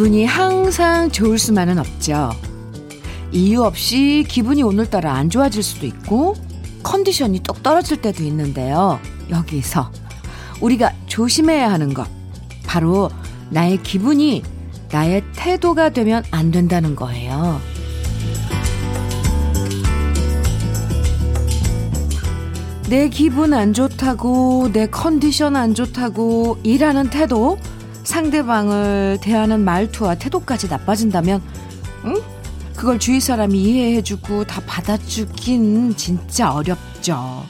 기분이 0.00 0.24
항상 0.24 1.10
좋을 1.10 1.38
수만은 1.38 1.78
없죠. 1.78 2.30
이유 3.32 3.62
없이 3.62 4.24
기분이 4.26 4.62
오늘따라 4.62 5.12
안 5.12 5.28
좋아질 5.28 5.62
수도 5.62 5.84
있고 5.84 6.36
컨디션이 6.82 7.42
똑 7.42 7.62
떨어질 7.62 8.00
때도 8.00 8.24
있는데요. 8.24 8.98
여기서 9.28 9.92
우리가 10.62 10.94
조심해야 11.06 11.70
하는 11.70 11.92
것 11.92 12.08
바로 12.64 13.10
나의 13.50 13.82
기분이 13.82 14.42
나의 14.90 15.22
태도가 15.36 15.90
되면 15.90 16.24
안 16.30 16.50
된다는 16.50 16.96
거예요. 16.96 17.60
내 22.88 23.10
기분 23.10 23.52
안 23.52 23.74
좋다고, 23.74 24.70
내 24.72 24.86
컨디션 24.86 25.56
안 25.56 25.74
좋다고, 25.74 26.58
일하는 26.62 27.10
태도, 27.10 27.58
상대방을 28.10 29.18
대하는 29.22 29.60
말투와 29.64 30.16
태도까지 30.16 30.68
나빠진다면, 30.68 31.40
응? 32.06 32.14
그걸 32.74 32.98
주위 32.98 33.20
사람이 33.20 33.56
이해해주고 33.56 34.44
다 34.44 34.60
받아주긴 34.66 35.94
진짜 35.96 36.52
어렵죠. 36.52 37.44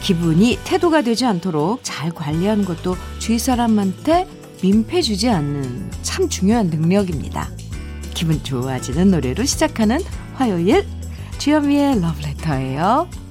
기분이 0.00 0.58
태도가 0.64 1.02
되지 1.02 1.26
않도록 1.26 1.80
잘 1.82 2.10
관리하는 2.10 2.64
것도 2.64 2.96
주위 3.18 3.38
사람한테 3.38 4.28
민폐 4.62 5.02
주지 5.02 5.28
않는 5.28 5.90
참 6.02 6.28
중요한 6.28 6.68
능력입니다. 6.68 7.48
기분 8.14 8.42
좋아지는 8.44 9.10
노래로 9.10 9.44
시작하는 9.44 9.98
화요일 10.34 10.86
주현미의 11.38 12.00
러브레터예요. 12.00 13.27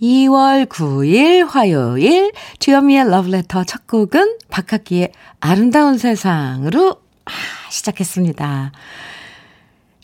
2월 0.00 0.66
9일 0.66 1.48
화요일 1.48 2.32
주현미의 2.60 3.10
러브레터 3.10 3.64
첫 3.64 3.86
곡은 3.88 4.38
박학기의 4.48 5.12
아름다운 5.40 5.98
세상으로 5.98 6.96
아, 7.24 7.30
시작했습니다. 7.70 8.72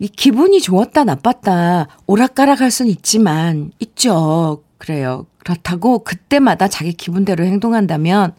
이 0.01 0.09
기분이 0.09 0.61
좋았다 0.61 1.05
나빴다 1.05 1.87
오락가락 2.07 2.61
할 2.61 2.73
수는 2.73 2.91
있지만 2.91 3.71
있죠. 3.79 4.65
그래요. 4.79 5.27
그렇다고 5.39 6.01
그때마다 6.01 6.67
자기 6.67 6.93
기분대로 6.93 7.45
행동한다면 7.45 8.35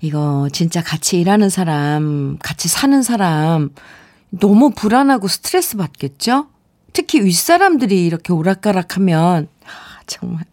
이거 0.00 0.48
진짜 0.50 0.82
같이 0.82 1.20
일하는 1.20 1.50
사람, 1.50 2.38
같이 2.42 2.68
사는 2.68 3.02
사람 3.02 3.70
너무 4.30 4.70
불안하고 4.70 5.28
스트레스 5.28 5.76
받겠죠? 5.76 6.46
특히 6.94 7.22
윗사람들이 7.22 8.06
이렇게 8.06 8.32
오락가락하면 8.32 9.48
아, 9.48 9.53
정말 10.06 10.44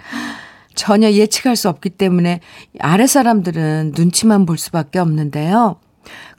전혀 0.76 1.12
예측할 1.12 1.56
수 1.56 1.70
없기 1.70 1.92
때문에 1.92 2.40
아랫사람들은 2.80 3.94
눈치만 3.96 4.46
볼 4.46 4.58
수밖에 4.58 5.00
없는데요. 5.00 5.78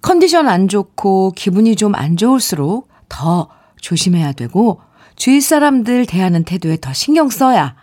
컨디션 0.00 0.48
안 0.48 0.68
좋고 0.68 1.32
기분이 1.36 1.76
좀 1.76 1.94
안 1.94 2.16
좋을수록 2.16 2.88
더 3.08 3.48
조심해야 3.80 4.32
되고 4.32 4.80
주위 5.16 5.40
사람들 5.40 6.06
대하는 6.06 6.44
태도에 6.44 6.78
더 6.80 6.92
신경 6.92 7.28
써야 7.28 7.76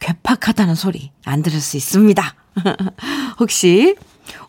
괴팍하다는 0.00 0.74
소리 0.74 1.12
안 1.24 1.42
들을 1.42 1.60
수 1.60 1.76
있습니다. 1.76 2.22
혹시 3.38 3.96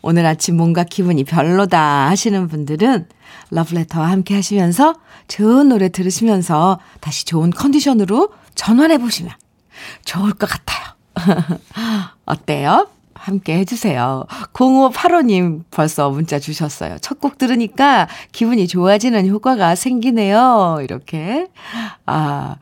오늘 0.02 0.26
아침 0.26 0.56
뭔가 0.56 0.84
기분이 0.84 1.24
별로다 1.24 2.08
하시는 2.10 2.48
분들은 2.48 3.08
러브레터와 3.50 4.10
함께 4.10 4.34
하시면서 4.34 4.94
좋은 5.28 5.68
노래 5.68 5.88
들으시면서 5.88 6.80
다시 7.00 7.24
좋은 7.24 7.50
컨디션으로 7.50 8.30
전환해 8.54 8.98
보시면 8.98 9.32
좋을 10.04 10.32
것 10.32 10.48
같아요. 10.50 10.94
어때요? 12.26 12.88
함께 13.14 13.56
해주세요. 13.58 14.24
0585님 14.52 15.62
벌써 15.70 16.10
문자 16.10 16.38
주셨어요. 16.38 16.98
첫 16.98 17.20
곡 17.20 17.38
들으니까 17.38 18.06
기분이 18.32 18.66
좋아지는 18.68 19.26
효과가 19.28 19.76
생기네요. 19.76 20.78
이렇게. 20.82 21.46
아, 22.06 22.56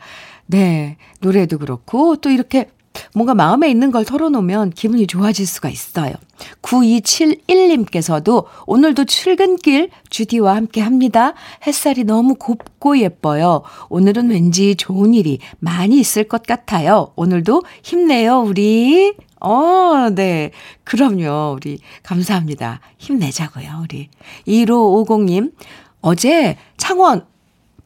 네. 0.47 0.99
노래도 1.21 1.59
그렇고 1.59 2.17
또 2.17 2.31
이렇게 2.31 2.69
뭔가 3.15 3.35
마음에 3.35 3.71
있는 3.71 3.91
걸 3.91 4.05
털어놓으면 4.05 4.71
기분이 4.71 5.07
좋아질 5.07 5.47
수가 5.47 5.69
있어요. 5.69 6.15
9271님께서도 6.63 8.47
오늘도 8.67 9.05
출근길 9.05 9.91
주디와 10.11 10.57
함께 10.57 10.81
합니다. 10.81 11.35
햇살이 11.67 12.05
너무 12.05 12.35
곱고 12.35 12.99
예뻐요. 12.99 13.63
오늘은 13.89 14.31
왠지 14.31 14.75
좋은 14.75 15.15
일이 15.15 15.39
많이 15.59 15.99
있을 15.99 16.25
것 16.25 16.43
같아요. 16.43 17.13
오늘도 17.17 17.63
힘내요, 17.83 18.41
우리. 18.41 19.15
어, 19.41 20.11
네. 20.15 20.51
그럼요. 20.85 21.57
우리 21.57 21.79
감사합니다. 22.03 22.81
힘내자고요, 22.99 23.83
우리. 23.83 24.09
1550님. 24.47 25.53
어제 26.01 26.57
창원 26.77 27.27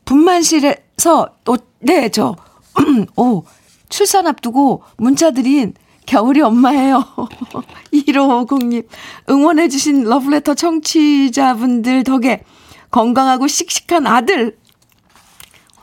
분만실에서 0.04 1.28
어, 1.46 1.54
네, 1.80 2.08
저 2.08 2.36
오, 3.16 3.44
출산 3.96 4.26
앞두고 4.26 4.82
문자 4.98 5.30
드린 5.30 5.72
겨울이 6.04 6.42
엄마예요. 6.42 7.02
1550님, 7.94 8.86
응원해주신 9.30 10.04
러브레터 10.04 10.52
청취자분들 10.52 12.04
덕에 12.04 12.44
건강하고 12.90 13.48
씩씩한 13.48 14.06
아들, 14.06 14.58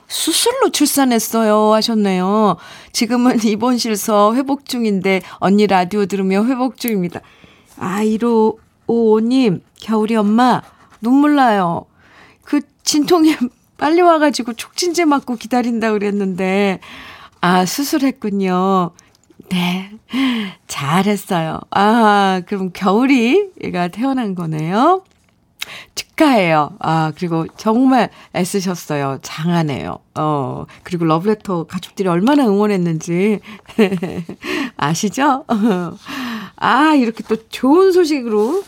수술로 0.07 0.69
출산했어요. 0.69 1.73
하셨네요. 1.73 2.57
지금은 2.91 3.43
입원실서 3.43 4.35
회복 4.35 4.65
중인데, 4.65 5.23
언니 5.37 5.65
라디오 5.65 6.05
들으며 6.05 6.45
회복 6.45 6.77
중입니다. 6.77 7.19
아, 7.79 8.03
1555님, 8.03 9.61
겨울이 9.81 10.15
엄마, 10.17 10.61
눈물 11.01 11.33
나요. 11.33 11.87
그 12.43 12.61
진통이 12.83 13.35
빨리 13.77 14.01
와가지고 14.01 14.53
촉진제 14.53 15.05
맞고 15.05 15.37
기다린다 15.37 15.93
그랬는데, 15.93 16.79
아, 17.45 17.65
수술했군요. 17.65 18.91
네. 19.49 19.91
잘했어요. 20.67 21.59
아, 21.71 22.41
그럼 22.47 22.69
겨울이가 22.71 23.89
태어난 23.89 24.33
거네요. 24.33 25.03
축하해요. 25.93 26.77
아, 26.79 27.11
그리고 27.17 27.45
정말 27.57 28.11
애쓰셨어요. 28.33 29.19
장하네요. 29.23 29.99
어, 30.15 30.65
그리고 30.83 31.03
러브레터 31.03 31.65
가족들이 31.65 32.07
얼마나 32.07 32.45
응원했는지 32.47 33.41
아시죠? 34.77 35.43
아, 36.55 36.93
이렇게 36.95 37.25
또 37.27 37.35
좋은 37.49 37.91
소식으로 37.91 38.63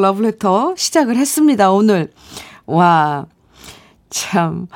러브레터 0.00 0.76
시작을 0.76 1.16
했습니다, 1.16 1.72
오늘. 1.72 2.12
와, 2.66 3.26
참. 4.08 4.68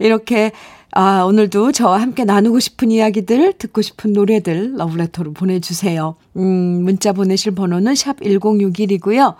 이렇게 0.00 0.50
아, 1.00 1.22
오늘도 1.22 1.70
저와 1.70 2.00
함께 2.00 2.24
나누고 2.24 2.58
싶은 2.58 2.90
이야기들, 2.90 3.52
듣고 3.52 3.82
싶은 3.82 4.12
노래들 4.12 4.74
러브레터로 4.78 5.32
보내주세요. 5.32 6.16
음, 6.36 6.42
문자 6.82 7.12
보내실 7.12 7.54
번호는 7.54 7.94
샵 7.94 8.18
1061이고요. 8.18 9.36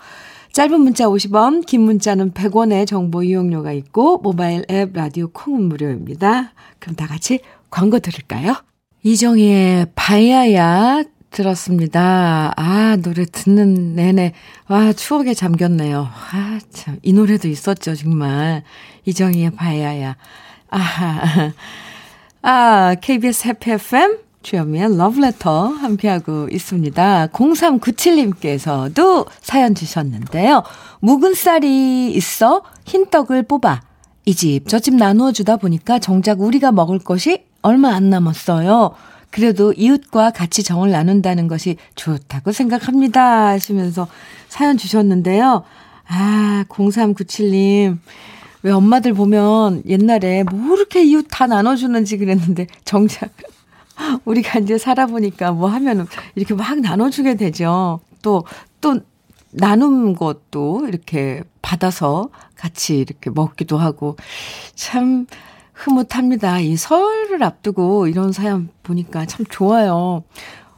짧은 0.53 0.79
문자 0.79 1.07
50원, 1.07 1.65
긴 1.65 1.81
문자는 1.81 2.31
100원의 2.31 2.87
정보 2.87 3.23
이용료가 3.23 3.73
있고, 3.73 4.19
모바일 4.19 4.63
앱 4.71 4.93
라디오 4.93 5.27
콩은 5.33 5.63
무료입니다. 5.63 6.53
그럼 6.79 6.95
다 6.95 7.07
같이 7.07 7.41
광고 7.69 7.99
들을까요? 7.99 8.55
이정희의 9.03 9.87
바야야 9.95 11.03
들었습니다. 11.29 12.53
아, 12.55 12.95
노래 13.03 13.25
듣는 13.25 13.95
내내, 13.95 14.31
와, 14.69 14.93
추억에 14.93 15.33
잠겼네요. 15.33 16.07
아, 16.09 16.59
참, 16.71 16.99
이 17.03 17.11
노래도 17.11 17.49
있었죠, 17.49 17.95
정말. 17.95 18.63
이정희의 19.03 19.51
바야야. 19.51 20.15
아, 20.71 21.51
아, 22.41 22.95
KBS 23.01 23.47
해피 23.47 23.71
FM 23.71 24.17
주현미의 24.41 24.97
러브레터 24.97 25.67
함께하고 25.67 26.47
있습니다. 26.51 27.27
0397님께서도 27.27 29.27
사연 29.41 29.75
주셨는데요. 29.75 30.63
묵은 31.01 31.33
쌀이 31.33 32.11
있어 32.11 32.63
흰 32.85 33.09
떡을 33.09 33.43
뽑아 33.43 33.81
이 34.25 34.33
집 34.33 34.67
저 34.67 34.79
집 34.79 34.95
나누어 34.95 35.31
주다 35.31 35.57
보니까 35.57 35.99
정작 35.99 36.41
우리가 36.41 36.71
먹을 36.71 36.99
것이 36.99 37.43
얼마 37.61 37.89
안 37.93 38.09
남았어요. 38.09 38.91
그래도 39.31 39.73
이웃과 39.73 40.31
같이 40.31 40.63
정을 40.63 40.89
나눈다는 40.91 41.47
것이 41.47 41.77
좋다고 41.95 42.51
생각합니다. 42.51 43.47
하시면서 43.49 44.07
사연 44.47 44.77
주셨는데요. 44.77 45.63
아, 46.07 46.63
0397님. 46.69 47.97
왜 48.63 48.71
엄마들 48.71 49.13
보면 49.13 49.83
옛날에 49.87 50.43
뭐 50.43 50.75
이렇게 50.75 51.03
이웃 51.03 51.25
다 51.29 51.47
나눠주는지 51.47 52.17
그랬는데 52.17 52.67
정작 52.83 53.29
우리가 54.25 54.59
이제 54.59 54.77
살아보니까 54.77 55.51
뭐 55.51 55.69
하면 55.69 56.07
이렇게 56.35 56.53
막 56.53 56.79
나눠주게 56.79 57.35
되죠. 57.35 57.99
또, 58.21 58.43
또 58.81 58.99
나눔 59.51 60.13
것도 60.13 60.87
이렇게 60.87 61.41
받아서 61.61 62.29
같이 62.55 62.97
이렇게 62.99 63.29
먹기도 63.29 63.77
하고 63.77 64.15
참 64.75 65.25
흐뭇합니다. 65.73 66.59
이 66.59 66.75
설을 66.75 67.41
앞두고 67.43 68.07
이런 68.07 68.31
사연 68.33 68.69
보니까 68.83 69.25
참 69.25 69.45
좋아요. 69.49 70.23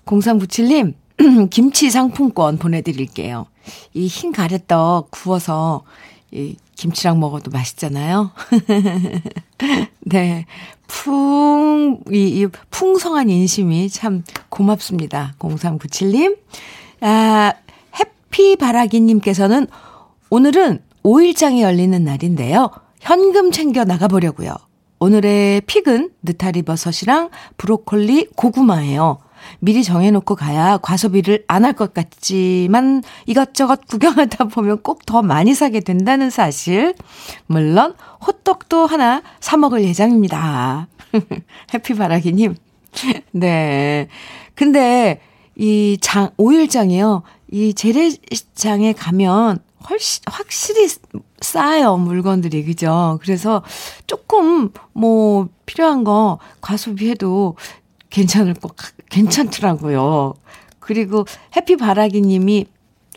0397님, 0.05 0.93
김치 1.49 1.89
상품권 1.89 2.57
보내드릴게요. 2.57 3.47
이 3.93 4.07
흰 4.07 4.31
가래떡 4.31 5.09
구워서 5.11 5.83
이 6.31 6.55
김치랑 6.75 7.19
먹어도 7.19 7.51
맛있잖아요. 7.51 8.31
네. 10.01 10.45
풍, 10.87 12.01
이, 12.11 12.41
이 12.41 12.47
풍성한 12.69 13.29
인심이 13.29 13.89
참 13.89 14.23
고맙습니다. 14.49 15.35
0397님. 15.39 16.37
아, 17.01 17.53
해피바라기님께서는 17.99 19.67
오늘은 20.29 20.79
5일장이 21.03 21.61
열리는 21.61 22.03
날인데요. 22.03 22.69
현금 22.99 23.51
챙겨 23.51 23.83
나가보려고요. 23.83 24.55
오늘의 24.99 25.61
픽은 25.61 26.11
느타리 26.21 26.61
버섯이랑 26.61 27.31
브로콜리, 27.57 28.27
고구마예요. 28.35 29.17
미리 29.59 29.83
정해놓고 29.83 30.35
가야 30.35 30.77
과소비를 30.77 31.43
안 31.47 31.65
할 31.65 31.73
것 31.73 31.93
같지만 31.93 33.03
이것저것 33.25 33.81
구경하다 33.87 34.45
보면 34.45 34.81
꼭 34.83 35.05
더 35.05 35.21
많이 35.21 35.53
사게 35.53 35.79
된다는 35.79 36.29
사실. 36.29 36.93
물론 37.47 37.93
호떡도 38.25 38.85
하나 38.85 39.21
사 39.39 39.57
먹을 39.57 39.83
예정입니다. 39.83 40.87
해피바라기님. 41.73 42.55
네. 43.31 44.07
근데 44.55 45.21
이 45.55 45.97
장, 46.01 46.29
오일장이요. 46.37 47.23
이 47.51 47.73
재래장에 47.73 48.93
가면 48.93 49.59
훨씬, 49.89 50.23
확실히 50.27 50.87
싸요, 51.41 51.97
물건들이. 51.97 52.63
그죠? 52.63 53.19
그래서 53.21 53.63
조금 54.07 54.71
뭐 54.93 55.49
필요한 55.65 56.03
거 56.03 56.37
과소비해도 56.61 57.55
괜찮을 58.11 58.53
것, 58.53 58.75
괜찮더라고요. 59.09 60.35
그리고 60.79 61.25
해피 61.55 61.77
바라기 61.77 62.21
님이 62.21 62.65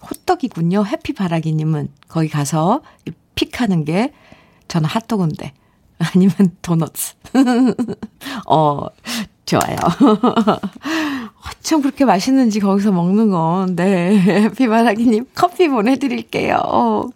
호떡이군요. 0.02 0.86
해피 0.86 1.12
바라기 1.12 1.52
님은 1.52 1.88
거기 2.08 2.28
가서 2.28 2.82
픽하는 3.34 3.84
게 3.84 4.12
저는 4.68 4.88
핫도그인데 4.88 5.52
아니면 5.98 6.34
도넛. 6.62 6.92
어, 8.48 8.86
좋아요. 9.44 9.76
어쩜 11.48 11.82
그렇게 11.82 12.04
맛있는지 12.04 12.60
거기서 12.60 12.92
먹는 12.92 13.30
건. 13.30 13.76
네. 13.76 14.18
해피바라기님 14.18 15.26
커피 15.34 15.68
보내드릴게요. 15.68 17.10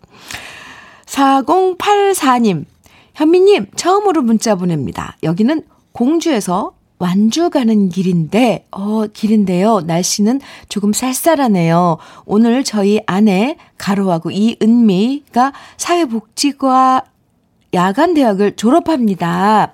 4084님, 1.06 2.66
현미님, 3.14 3.68
처음으로 3.74 4.22
문자 4.22 4.54
보냅니다. 4.54 5.16
여기는 5.22 5.62
공주에서 5.92 6.72
완주 6.98 7.50
가는 7.50 7.88
길인데, 7.88 8.66
어, 8.70 9.06
길인데요. 9.06 9.80
날씨는 9.80 10.40
조금 10.68 10.92
쌀쌀하네요. 10.92 11.98
오늘 12.24 12.64
저희 12.64 13.00
아내 13.06 13.56
가로하고 13.78 14.30
이은미가 14.30 15.52
사회복지과 15.76 17.04
야간대학을 17.74 18.56
졸업합니다. 18.56 19.72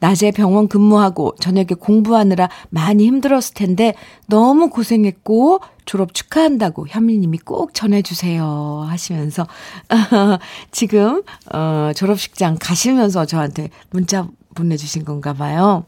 낮에 0.00 0.30
병원 0.30 0.68
근무하고 0.68 1.34
저녁에 1.40 1.66
공부하느라 1.78 2.48
많이 2.70 3.04
힘들었을 3.06 3.54
텐데 3.54 3.94
너무 4.26 4.70
고생했고 4.70 5.60
졸업 5.86 6.14
축하한다고 6.14 6.86
현미님이 6.88 7.38
꼭 7.38 7.74
전해주세요 7.74 8.86
하시면서 8.88 9.46
지금 10.70 11.22
어, 11.52 11.90
졸업식장 11.96 12.58
가시면서 12.60 13.24
저한테 13.26 13.70
문자 13.90 14.28
보내주신 14.54 15.04
건가 15.04 15.32
봐요. 15.32 15.84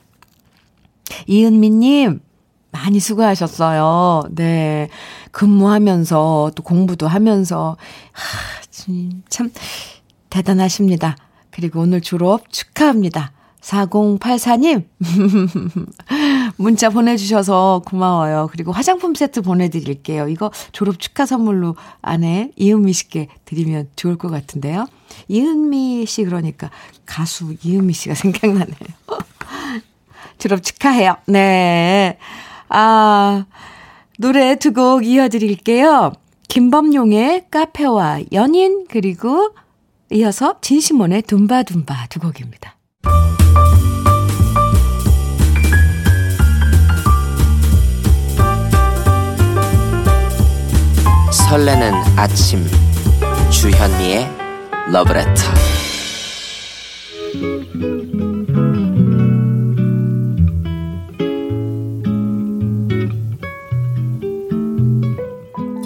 이은미님, 1.27 2.21
많이 2.73 3.01
수고하셨어요. 3.01 4.25
네. 4.31 4.89
근무하면서 5.33 6.53
또 6.55 6.63
공부도 6.63 7.09
하면서, 7.09 7.77
하, 8.13 8.61
참, 9.29 9.51
대단하십니다. 10.31 11.17
그리고 11.51 11.81
오늘 11.81 12.01
졸업 12.01 12.51
축하합니다. 12.53 13.33
4084님, 13.61 14.85
문자 16.57 16.89
보내주셔서 16.89 17.83
고마워요. 17.85 18.49
그리고 18.51 18.73
화장품 18.73 19.15
세트 19.15 19.43
보내드릴게요. 19.43 20.29
이거 20.29 20.51
졸업 20.73 20.99
축하 20.99 21.27
선물로 21.27 21.77
아내 22.01 22.51
이은미 22.57 22.93
씨께 22.93 23.29
드리면 23.45 23.91
좋을 23.97 24.17
것 24.17 24.31
같은데요. 24.31 24.87
이은미 25.29 26.07
씨 26.07 26.25
그러니까 26.25 26.71
가수 27.05 27.55
이은미 27.63 27.93
씨가 27.93 28.15
생각나네요. 28.17 28.75
졸업 30.39 30.63
축하해요. 30.63 31.17
네. 31.27 32.19
아, 32.69 33.45
노래 34.19 34.57
두 34.57 34.73
곡 34.73 35.05
이어드릴게요. 35.07 36.13
김범용의 36.49 37.47
카페와 37.51 38.21
연인, 38.33 38.87
그리고 38.89 39.55
이어서 40.11 40.57
진시몬의 40.61 41.23
둠바둠바 41.23 42.07
두 42.09 42.19
곡입니다. 42.21 42.77
설레는 51.31 51.93
아침 52.17 52.65
주현미의 53.51 54.29
러브레터 54.93 55.33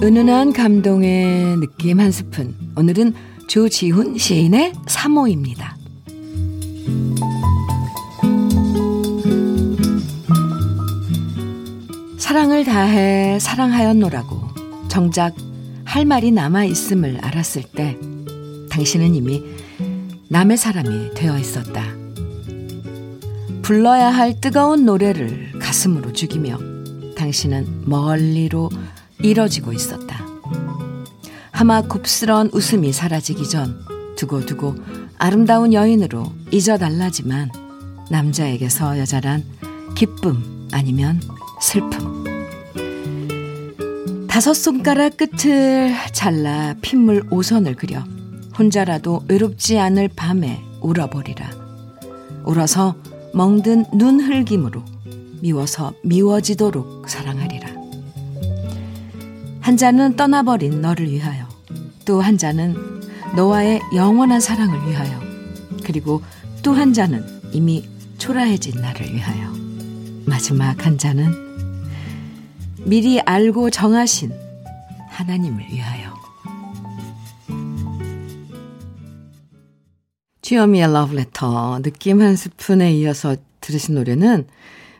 은은한 0.05 0.53
감동의 0.53 1.57
느낌 1.57 1.99
한 1.99 2.13
스푼. 2.13 2.55
오늘은 2.77 3.15
조지훈 3.49 4.19
시인의 4.19 4.75
3호입니다. 4.85 5.77
사랑을 12.19 12.67
다해 12.67 13.39
사랑하였노라고 13.41 14.89
정작 14.89 15.35
할 15.87 16.05
말이 16.05 16.33
남아 16.33 16.67
있음을 16.67 17.21
알았을 17.23 17.63
때 17.63 17.97
당신은 18.69 19.15
이미 19.15 19.43
남의 20.29 20.59
사람이 20.59 21.15
되어 21.15 21.39
있었다. 21.39 21.83
불러야 23.63 24.11
할 24.11 24.39
뜨거운 24.39 24.85
노래를 24.85 25.53
가슴으로 25.59 26.13
죽이며 26.13 26.59
당신은 27.17 27.85
멀리로 27.87 28.69
이뤄지고 29.23 29.73
있었다. 29.73 30.25
하마 31.51 31.83
곱스런 31.83 32.51
웃음이 32.53 32.93
사라지기 32.93 33.49
전 33.49 33.81
두고두고 34.17 34.75
아름다운 35.19 35.73
여인으로 35.73 36.33
잊어달라지만 36.51 37.51
남자에게서 38.11 38.99
여자란 38.99 39.45
기쁨 39.95 40.69
아니면 40.73 41.21
슬픔. 41.61 42.25
다섯 44.29 44.53
손가락 44.53 45.17
끝을 45.17 45.95
잘라 46.13 46.75
핏물 46.83 47.25
오선을 47.31 47.77
그려 47.77 48.01
혼자라도 48.59 49.25
외롭지 49.29 49.79
않을 49.79 50.09
밤에 50.09 50.61
울어버리라. 50.81 51.51
울어서 52.45 52.97
멍든 53.33 53.87
눈 53.95 54.21
흘김으로 54.21 54.83
미워서 55.41 55.93
미워지도록 56.03 57.09
사랑하리라. 57.09 57.34
한 59.65 59.79
잔은 59.79 60.17
떠나버린 60.17 60.83
너를 60.83 61.11
위하여, 61.11 61.49
또 62.05 62.21
한 62.21 62.37
잔은 62.37 62.77
너와의 63.35 63.81
영원한 63.95 64.39
사랑을 64.39 64.87
위하여, 64.87 65.19
그리고 65.83 66.21
또 66.63 66.75
한 66.75 66.93
잔은 66.93 67.25
이미 67.51 67.89
초라해진 68.19 68.83
나를 68.83 69.11
위하여, 69.11 69.51
마지막 70.27 70.85
한 70.85 70.99
잔은 70.99 71.33
미리 72.85 73.19
알고 73.23 73.71
정하신 73.71 74.35
하나님을 75.09 75.65
위하여. 75.71 76.13
주여미의 80.43 80.93
러브레터 80.93 81.81
느낌 81.81 82.21
한 82.21 82.37
스푼에 82.37 82.93
이어서 82.93 83.35
들으신 83.63 83.95
노래는 83.95 84.47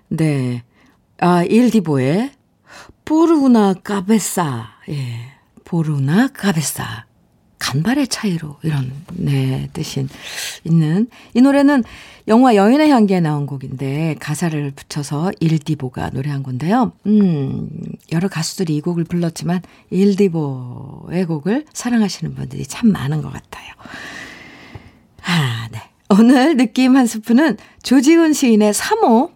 네. 0.09 0.63
아, 1.19 1.45
일디보의 1.45 2.31
포르우나 3.05 3.75
까베사. 3.75 4.69
예. 4.89 5.33
포르우나 5.65 6.29
까베사. 6.29 7.05
간발의 7.59 8.09
차이로 8.09 8.59
이런 8.63 8.93
네 9.15 9.71
뜻인 9.73 10.09
있는 10.65 11.09
이 11.33 11.41
노래는 11.41 11.83
영화 12.29 12.57
여인의 12.57 12.91
향기에 12.91 13.21
나온 13.21 13.47
곡인데 13.47 14.17
가사를 14.21 14.71
붙여서 14.73 15.33
일디보가 15.41 16.11
노래한 16.11 16.43
건데요. 16.43 16.93
음 17.07 17.71
여러 18.13 18.29
가수들이 18.29 18.77
이 18.77 18.81
곡을 18.83 19.05
불렀지만 19.05 19.63
일디보의 19.91 21.25
곡을 21.27 21.65
사랑하시는 21.73 22.35
분들이 22.35 22.67
참 22.67 22.93
많은 22.93 23.23
것 23.23 23.33
같아요. 23.33 23.73
아 25.23 25.69
네. 25.73 25.81
오늘 26.11 26.59
느낌 26.59 26.97
한 26.97 27.07
스푼은 27.07 27.57
조지훈 27.83 28.35
시인의 28.35 28.75
3호 28.75 29.34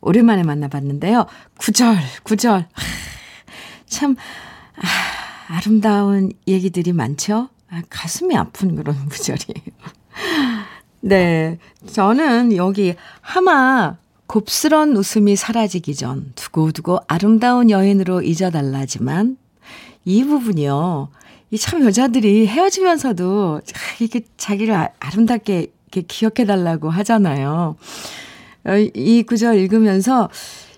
오랜만에 0.00 0.42
만나봤는데요. 0.42 1.26
구절, 1.58 1.96
구절. 2.22 2.66
참, 3.86 4.16
아, 4.76 5.54
아름다운 5.54 6.32
얘기들이 6.46 6.92
많죠? 6.92 7.48
아, 7.70 7.82
가슴이 7.90 8.36
아픈 8.36 8.76
그런 8.76 8.94
구절이에요. 9.08 9.76
네. 11.02 11.58
저는 11.90 12.56
여기 12.56 12.94
하마 13.20 13.96
곱스런 14.26 14.96
웃음이 14.96 15.34
사라지기 15.36 15.94
전 15.94 16.32
두고두고 16.34 17.00
아름다운 17.08 17.70
여인으로 17.70 18.22
잊어달라지만 18.22 19.36
이 20.04 20.24
부분이요. 20.24 21.08
이 21.52 21.58
참 21.58 21.84
여자들이 21.84 22.46
헤어지면서도 22.46 23.60
이렇게 23.98 24.20
자기를 24.36 24.72
아, 24.74 24.88
아름답게 25.00 25.72
이렇게 25.92 26.02
기억해달라고 26.06 26.90
하잖아요. 26.90 27.76
어, 28.64 28.76
이 28.76 29.22
구절 29.22 29.56
읽으면서 29.58 30.28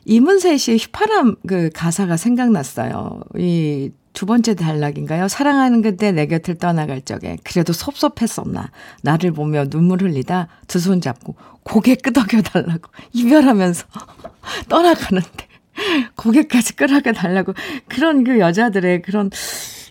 이문세 0.04 0.56
씨의 0.56 0.78
휘파람 0.78 1.36
그 1.46 1.70
가사가 1.72 2.16
생각났어요. 2.16 3.20
이 3.38 3.90
두 4.12 4.26
번째 4.26 4.54
단락인가요? 4.54 5.28
사랑하는 5.28 5.82
그때 5.82 6.12
내 6.12 6.26
곁을 6.26 6.56
떠나갈 6.56 7.00
적에 7.00 7.38
그래도 7.44 7.72
섭섭했었나. 7.72 8.70
나를 9.02 9.32
보며 9.32 9.64
눈물 9.68 10.02
흘리다 10.02 10.48
두 10.68 10.78
손 10.78 11.00
잡고 11.00 11.34
고개 11.62 11.94
끄덕여 11.94 12.42
달라고 12.42 12.90
이별하면서 13.12 13.86
떠나가는데 14.68 15.46
고개까지 16.16 16.76
끄덕여 16.76 17.12
달라고 17.14 17.54
그런 17.88 18.24
그 18.24 18.38
여자들의 18.38 19.02
그런 19.02 19.30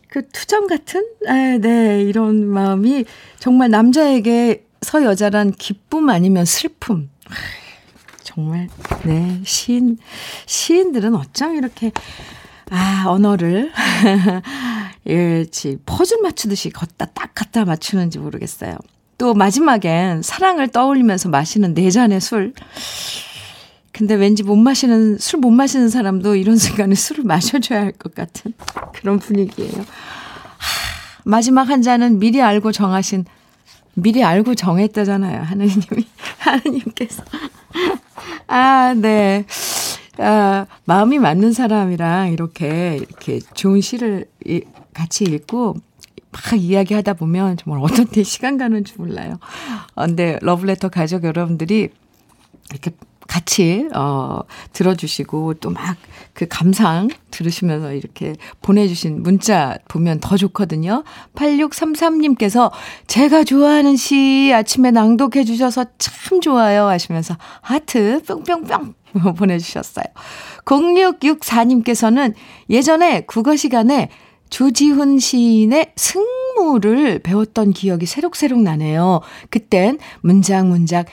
그 0.07 0.27
투정 0.27 0.67
같은 0.67 1.03
에, 1.27 1.57
네 1.57 2.01
이런 2.03 2.45
마음이 2.45 3.05
정말 3.39 3.69
남자에게 3.69 4.65
서 4.81 5.03
여자란 5.03 5.51
기쁨 5.51 6.09
아니면 6.09 6.43
슬픔 6.45 7.09
정말 8.33 8.69
네 9.03 9.41
시인 9.45 9.97
시인들은 10.45 11.15
어쩜 11.15 11.55
이렇게 11.55 11.91
아 12.69 13.03
언어를 13.07 13.71
일지 15.03 15.77
퍼즐 15.85 16.21
맞추듯이 16.21 16.69
걷다 16.69 17.05
딱 17.07 17.31
갖다 17.35 17.65
맞추는지 17.65 18.19
모르겠어요. 18.19 18.77
또 19.17 19.33
마지막엔 19.33 20.21
사랑을 20.21 20.67
떠올리면서 20.69 21.29
마시는 21.29 21.73
네 21.73 21.89
잔의 21.91 22.21
술. 22.21 22.53
근데 23.91 24.15
왠지 24.15 24.43
못 24.43 24.55
마시는 24.55 25.17
술 25.19 25.39
못 25.39 25.51
마시는 25.51 25.89
사람도 25.89 26.35
이런 26.35 26.55
순간에 26.57 26.95
술을 26.95 27.23
마셔줘야 27.25 27.81
할 27.81 27.91
것 27.93 28.15
같은 28.15 28.53
그런 28.93 29.19
분위기예요. 29.19 29.73
하, 29.77 29.85
마지막 31.25 31.69
한 31.69 31.81
잔은 31.81 32.19
미리 32.19 32.41
알고 32.41 32.71
정하신 32.71 33.25
미리 33.95 34.23
알고 34.23 34.55
정했다잖아요. 34.55 35.41
하느님이 35.43 36.07
하느님께서 36.39 37.23
아, 38.51 38.93
네. 38.93 39.45
아, 40.17 40.65
마음이 40.83 41.19
맞는 41.19 41.53
사람이랑 41.53 42.33
이렇게, 42.33 42.97
이렇게 42.97 43.39
좋은 43.53 43.79
시를 43.79 44.25
같이 44.93 45.23
읽고 45.23 45.75
막 46.31 46.59
이야기하다 46.59 47.13
보면 47.13 47.55
정말 47.55 47.81
어떤 47.81 48.05
때 48.07 48.23
시간 48.23 48.57
가는 48.57 48.83
줄 48.83 48.97
몰라요. 48.97 49.39
어, 49.95 50.05
근데 50.05 50.37
러브레터 50.41 50.89
가족 50.89 51.23
여러분들이 51.23 51.89
이렇게 52.71 52.91
같이, 53.31 53.87
어, 53.95 54.41
들어주시고 54.73 55.55
또 55.55 55.71
막 55.71 55.95
그 56.33 56.47
감상 56.49 57.09
들으시면서 57.29 57.93
이렇게 57.93 58.35
보내주신 58.61 59.21
문자 59.23 59.77
보면 59.87 60.19
더 60.19 60.37
좋거든요. 60.37 61.03
8633님께서 61.35 62.71
제가 63.07 63.43
좋아하는 63.43 63.95
시 63.95 64.51
아침에 64.53 64.91
낭독해 64.91 65.43
주셔서 65.43 65.85
참 65.97 66.41
좋아요 66.41 66.87
하시면서 66.87 67.35
하트 67.61 68.21
뿅뿅뿅 68.23 68.93
보내주셨어요. 69.37 70.05
0664님께서는 70.65 72.33
예전에 72.69 73.21
국어 73.21 73.55
시간에 73.55 74.09
조지훈 74.49 75.19
시인의 75.19 75.93
승무를 75.95 77.19
배웠던 77.19 77.71
기억이 77.71 78.05
새록새록 78.05 78.61
나네요. 78.61 79.21
그땐 79.49 79.97
문장 80.21 80.69
문장 80.69 81.05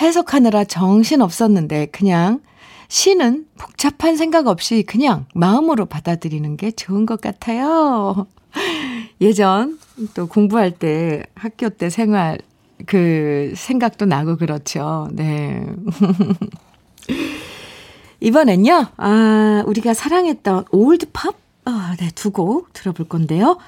해석하느라 0.00 0.64
정신 0.64 1.20
없었는데 1.22 1.86
그냥 1.86 2.40
시는 2.88 3.46
복잡한 3.58 4.16
생각 4.16 4.46
없이 4.46 4.82
그냥 4.86 5.26
마음으로 5.34 5.86
받아들이는 5.86 6.56
게 6.56 6.70
좋은 6.70 7.06
것 7.06 7.20
같아요. 7.20 8.26
예전 9.20 9.78
또 10.14 10.26
공부할 10.26 10.72
때 10.72 11.24
학교 11.34 11.68
때 11.70 11.88
생활 11.90 12.38
그 12.86 13.52
생각도 13.56 14.04
나고 14.06 14.36
그렇죠. 14.36 15.08
네. 15.12 15.64
이번엔요, 18.20 18.86
아, 18.96 19.62
우리가 19.66 19.94
사랑했던 19.94 20.66
올드팝? 20.70 21.34
어, 21.64 21.70
네, 21.98 22.10
두 22.14 22.30
곡 22.32 22.72
들어볼 22.72 23.08
건데요. 23.08 23.58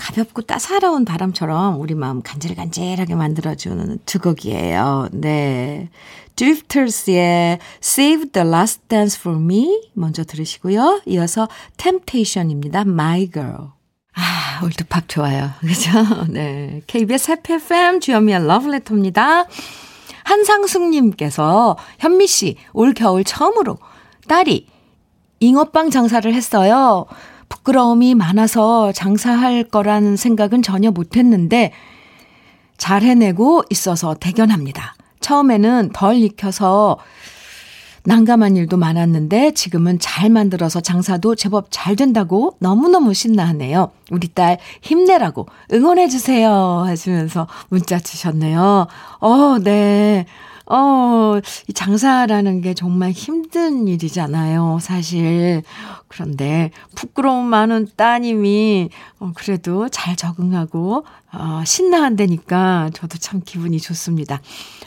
가볍고 0.00 0.42
따사로운 0.42 1.04
바람처럼 1.04 1.78
우리 1.78 1.94
마음 1.94 2.22
간질간질하게 2.22 3.14
만들어주는 3.14 3.98
두 4.06 4.18
곡이에요. 4.18 5.10
네. 5.12 5.90
Drifters의 6.36 7.58
Save 7.82 8.30
the 8.32 8.48
Last 8.48 8.80
Dance 8.88 9.20
for 9.20 9.38
Me 9.38 9.90
먼저 9.92 10.24
들으시고요. 10.24 11.02
이어서 11.06 11.48
Temptation입니다. 11.76 12.80
My 12.80 13.30
Girl. 13.30 13.72
아, 14.14 14.64
old 14.64 14.84
팝 14.88 15.06
좋아요. 15.06 15.50
그죠? 15.60 15.90
네. 16.30 16.80
KBS 16.86 17.32
Happy 17.32 17.52
FM 17.54 18.00
주현미의 18.00 18.46
러브레터입니다. 18.46 19.44
한상숙님께서 20.24 21.76
현미 21.98 22.26
씨, 22.26 22.56
올 22.72 22.94
겨울 22.94 23.24
처음으로 23.24 23.78
딸이 24.28 24.66
잉어빵 25.40 25.90
장사를 25.90 26.32
했어요. 26.32 27.06
부끄러움이 27.50 28.14
많아서 28.14 28.92
장사할 28.92 29.64
거라는 29.64 30.16
생각은 30.16 30.62
전혀 30.62 30.90
못 30.90 31.18
했는데 31.18 31.72
잘 32.78 33.02
해내고 33.02 33.64
있어서 33.68 34.14
대견합니다. 34.14 34.94
처음에는 35.20 35.90
덜 35.92 36.16
익혀서 36.16 36.96
난감한 38.04 38.56
일도 38.56 38.78
많았는데 38.78 39.52
지금은 39.52 39.98
잘 39.98 40.30
만들어서 40.30 40.80
장사도 40.80 41.34
제법 41.34 41.66
잘 41.68 41.96
된다고 41.96 42.56
너무너무 42.58 43.12
신나하네요. 43.12 43.90
우리 44.10 44.28
딸 44.28 44.58
힘내라고 44.80 45.46
응원해주세요 45.70 46.84
하시면서 46.86 47.46
문자 47.68 47.98
주셨네요. 47.98 48.86
어, 49.20 49.58
네. 49.62 50.24
어, 50.72 51.40
이 51.66 51.72
장사라는 51.72 52.60
게 52.60 52.74
정말 52.74 53.10
힘든 53.10 53.88
일이잖아요, 53.88 54.78
사실. 54.80 55.62
그런데 56.06 56.70
부끄러움 56.94 57.46
많은 57.46 57.88
따님이 57.96 58.88
어, 59.18 59.32
그래도 59.34 59.88
잘 59.88 60.14
적응하고 60.14 61.04
어, 61.32 61.62
신나한다니까 61.66 62.90
저도 62.94 63.18
참 63.18 63.42
기분이 63.44 63.80
좋습니다. 63.80 64.40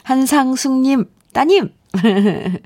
한상숙님, 0.04 1.04
따님! 1.34 1.70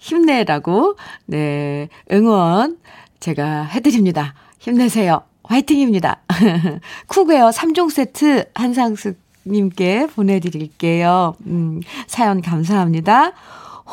힘내라고, 0.00 0.96
네, 1.26 1.88
응원 2.10 2.78
제가 3.20 3.64
해드립니다. 3.64 4.34
힘내세요. 4.58 5.22
화이팅입니다. 5.44 6.22
쿠웨어 7.06 7.50
3종 7.50 7.90
세트 7.90 8.50
한상숙 8.54 9.27
님께 9.50 10.06
보내드릴게요. 10.06 11.34
음, 11.46 11.80
사연 12.06 12.40
감사합니다. 12.42 13.32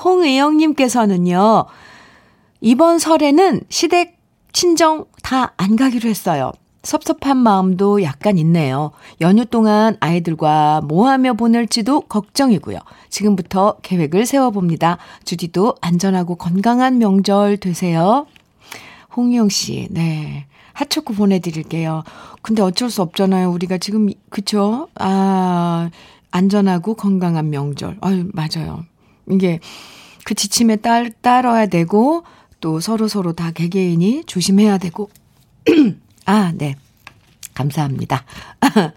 홍의영님께서는요, 0.03 1.65
이번 2.62 3.00
설에는 3.00 3.62
시댁 3.69 4.17
친정 4.53 5.05
다 5.24 5.53
안 5.57 5.75
가기로 5.75 6.09
했어요. 6.09 6.51
섭섭한 6.83 7.38
마음도 7.38 8.03
약간 8.03 8.38
있네요. 8.38 8.91
연휴 9.19 9.43
동안 9.45 9.97
아이들과 10.00 10.81
뭐 10.85 11.09
하며 11.09 11.33
보낼지도 11.33 12.01
걱정이고요. 12.01 12.77
지금부터 13.09 13.77
계획을 13.81 14.27
세워봅니다. 14.27 15.00
주디도 15.24 15.77
안전하고 15.81 16.35
건강한 16.35 17.00
명절 17.00 17.57
되세요. 17.57 18.27
홍희영 19.17 19.50
씨, 19.50 19.88
네. 19.89 20.45
핫초코 20.75 21.13
보내드릴게요. 21.13 22.03
근데 22.41 22.62
어쩔 22.62 22.89
수 22.89 23.01
없잖아요. 23.01 23.50
우리가 23.51 23.77
지금, 23.77 24.10
그쵸? 24.29 24.89
아, 24.96 25.89
안전하고 26.32 26.96
건강한 26.96 27.50
명절. 27.50 27.98
아유, 28.01 28.29
맞아요. 28.34 28.86
이게 29.29 29.60
그 30.25 30.36
지침에 30.36 30.75
따, 30.77 31.08
따라야 31.22 31.65
되고, 31.67 32.24
또 32.60 32.79
서로 32.79 33.08
서로 33.08 33.34
다 33.34 33.51
개개인이 33.51 34.25
조심해야 34.25 34.77
되고. 34.77 35.10
아, 36.25 36.51
네. 36.53 36.75
감사합니다. 37.53 38.25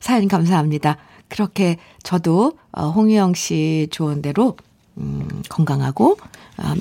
사연 0.00 0.28
감사합니다. 0.28 0.98
그렇게 1.28 1.78
저도 2.02 2.58
어, 2.72 2.90
홍유영 2.90 3.32
씨 3.34 3.88
좋은 3.90 4.20
대로 4.20 4.56
음, 4.98 5.42
건강하고 5.48 6.18
어, 6.58 6.74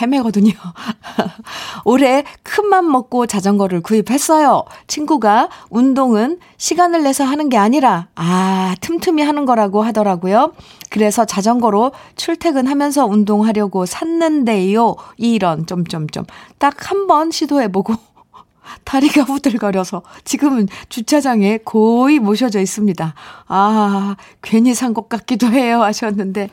헤매거든요. 0.00 0.52
올해 1.84 2.24
큰맘 2.42 2.90
먹고 2.90 3.26
자전거를 3.26 3.80
구입했어요. 3.82 4.64
친구가 4.86 5.48
운동은 5.70 6.38
시간을 6.56 7.02
내서 7.02 7.24
하는 7.24 7.48
게 7.48 7.56
아니라, 7.56 8.08
아, 8.14 8.74
틈틈이 8.80 9.22
하는 9.22 9.44
거라고 9.46 9.82
하더라고요. 9.82 10.52
그래서 10.90 11.24
자전거로 11.24 11.92
출퇴근하면서 12.16 13.06
운동하려고 13.06 13.86
샀는데요. 13.86 14.96
이런, 15.16 15.66
점점점. 15.66 16.24
딱 16.58 16.90
한 16.90 17.06
번 17.06 17.30
시도해보고, 17.30 17.94
다리가 18.84 19.22
후들거려서 19.22 20.02
지금은 20.24 20.68
주차장에 20.88 21.58
거의 21.64 22.18
모셔져 22.20 22.60
있습니다. 22.60 23.14
아, 23.48 24.16
괜히 24.42 24.74
산 24.74 24.94
것 24.94 25.08
같기도 25.08 25.48
해요. 25.48 25.82
하셨는데. 25.82 26.50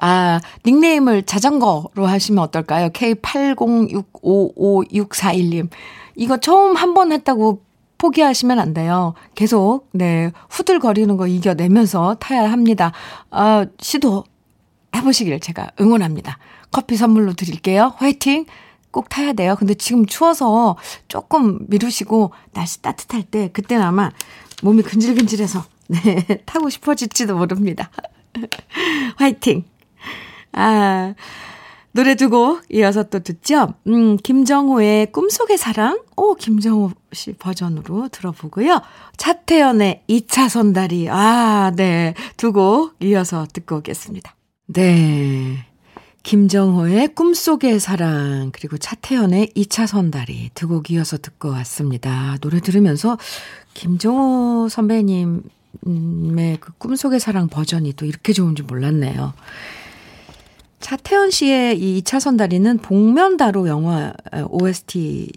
아, 0.00 0.40
닉네임을 0.66 1.22
자전거로 1.24 2.06
하시면 2.06 2.42
어떨까요? 2.44 2.88
K80655641님. 2.90 5.68
이거 6.16 6.36
처음 6.38 6.76
한 6.76 6.94
번 6.94 7.10
했다고 7.12 7.62
포기하시면 7.98 8.58
안 8.60 8.74
돼요. 8.74 9.14
계속, 9.34 9.88
네, 9.92 10.30
후들거리는 10.50 11.16
거 11.16 11.26
이겨내면서 11.26 12.16
타야 12.20 12.50
합니다. 12.50 12.92
아, 13.30 13.66
시도 13.80 14.24
해보시길 14.94 15.40
제가 15.40 15.68
응원합니다. 15.80 16.38
커피 16.70 16.96
선물로 16.96 17.32
드릴게요. 17.34 17.94
화이팅! 17.96 18.44
꼭 18.90 19.08
타야 19.08 19.32
돼요. 19.32 19.56
근데 19.58 19.74
지금 19.74 20.06
추워서 20.06 20.76
조금 21.08 21.58
미루시고 21.68 22.32
날씨 22.52 22.80
따뜻할 22.82 23.24
때 23.24 23.48
그때는 23.52 23.84
아마 23.84 24.10
몸이 24.62 24.82
근질근질해서 24.82 25.64
네, 25.88 26.24
타고 26.46 26.70
싶어질지도 26.70 27.36
모릅니다. 27.36 27.90
화이팅! 29.16 29.64
아, 30.54 31.14
노래 31.92 32.16
두 32.16 32.28
곡 32.28 32.62
이어서 32.72 33.04
또 33.04 33.20
듣죠? 33.20 33.68
음, 33.86 34.16
김정호의 34.16 35.12
꿈속의 35.12 35.58
사랑. 35.58 36.00
오, 36.16 36.34
김정호 36.34 36.90
씨 37.12 37.32
버전으로 37.34 38.08
들어보고요. 38.08 38.80
차태현의 39.16 40.02
2차 40.08 40.48
선다리. 40.48 41.08
아, 41.10 41.72
네. 41.76 42.14
두 42.36 42.52
곡 42.52 42.96
이어서 43.00 43.46
듣고 43.52 43.76
오겠습니다. 43.76 44.34
네. 44.66 45.66
김정호의 46.24 47.08
꿈속의 47.14 47.78
사랑, 47.80 48.50
그리고 48.52 48.78
차태현의 48.78 49.52
2차 49.54 49.86
선다리 49.86 50.50
두 50.54 50.66
곡 50.68 50.90
이어서 50.90 51.18
듣고 51.18 51.50
왔습니다. 51.50 52.38
노래 52.40 52.60
들으면서 52.60 53.18
김정호 53.74 54.68
선배님의 54.70 55.42
그 56.60 56.72
꿈속의 56.78 57.20
사랑 57.20 57.48
버전이 57.48 57.92
또 57.92 58.06
이렇게 58.06 58.32
좋은 58.32 58.56
줄 58.56 58.64
몰랐네요. 58.66 59.34
차태현 60.84 61.30
씨의 61.30 61.80
이 61.80 62.02
2차 62.02 62.20
선다리는 62.20 62.76
복면다로 62.76 63.68
영화 63.68 64.12
OST 64.50 65.32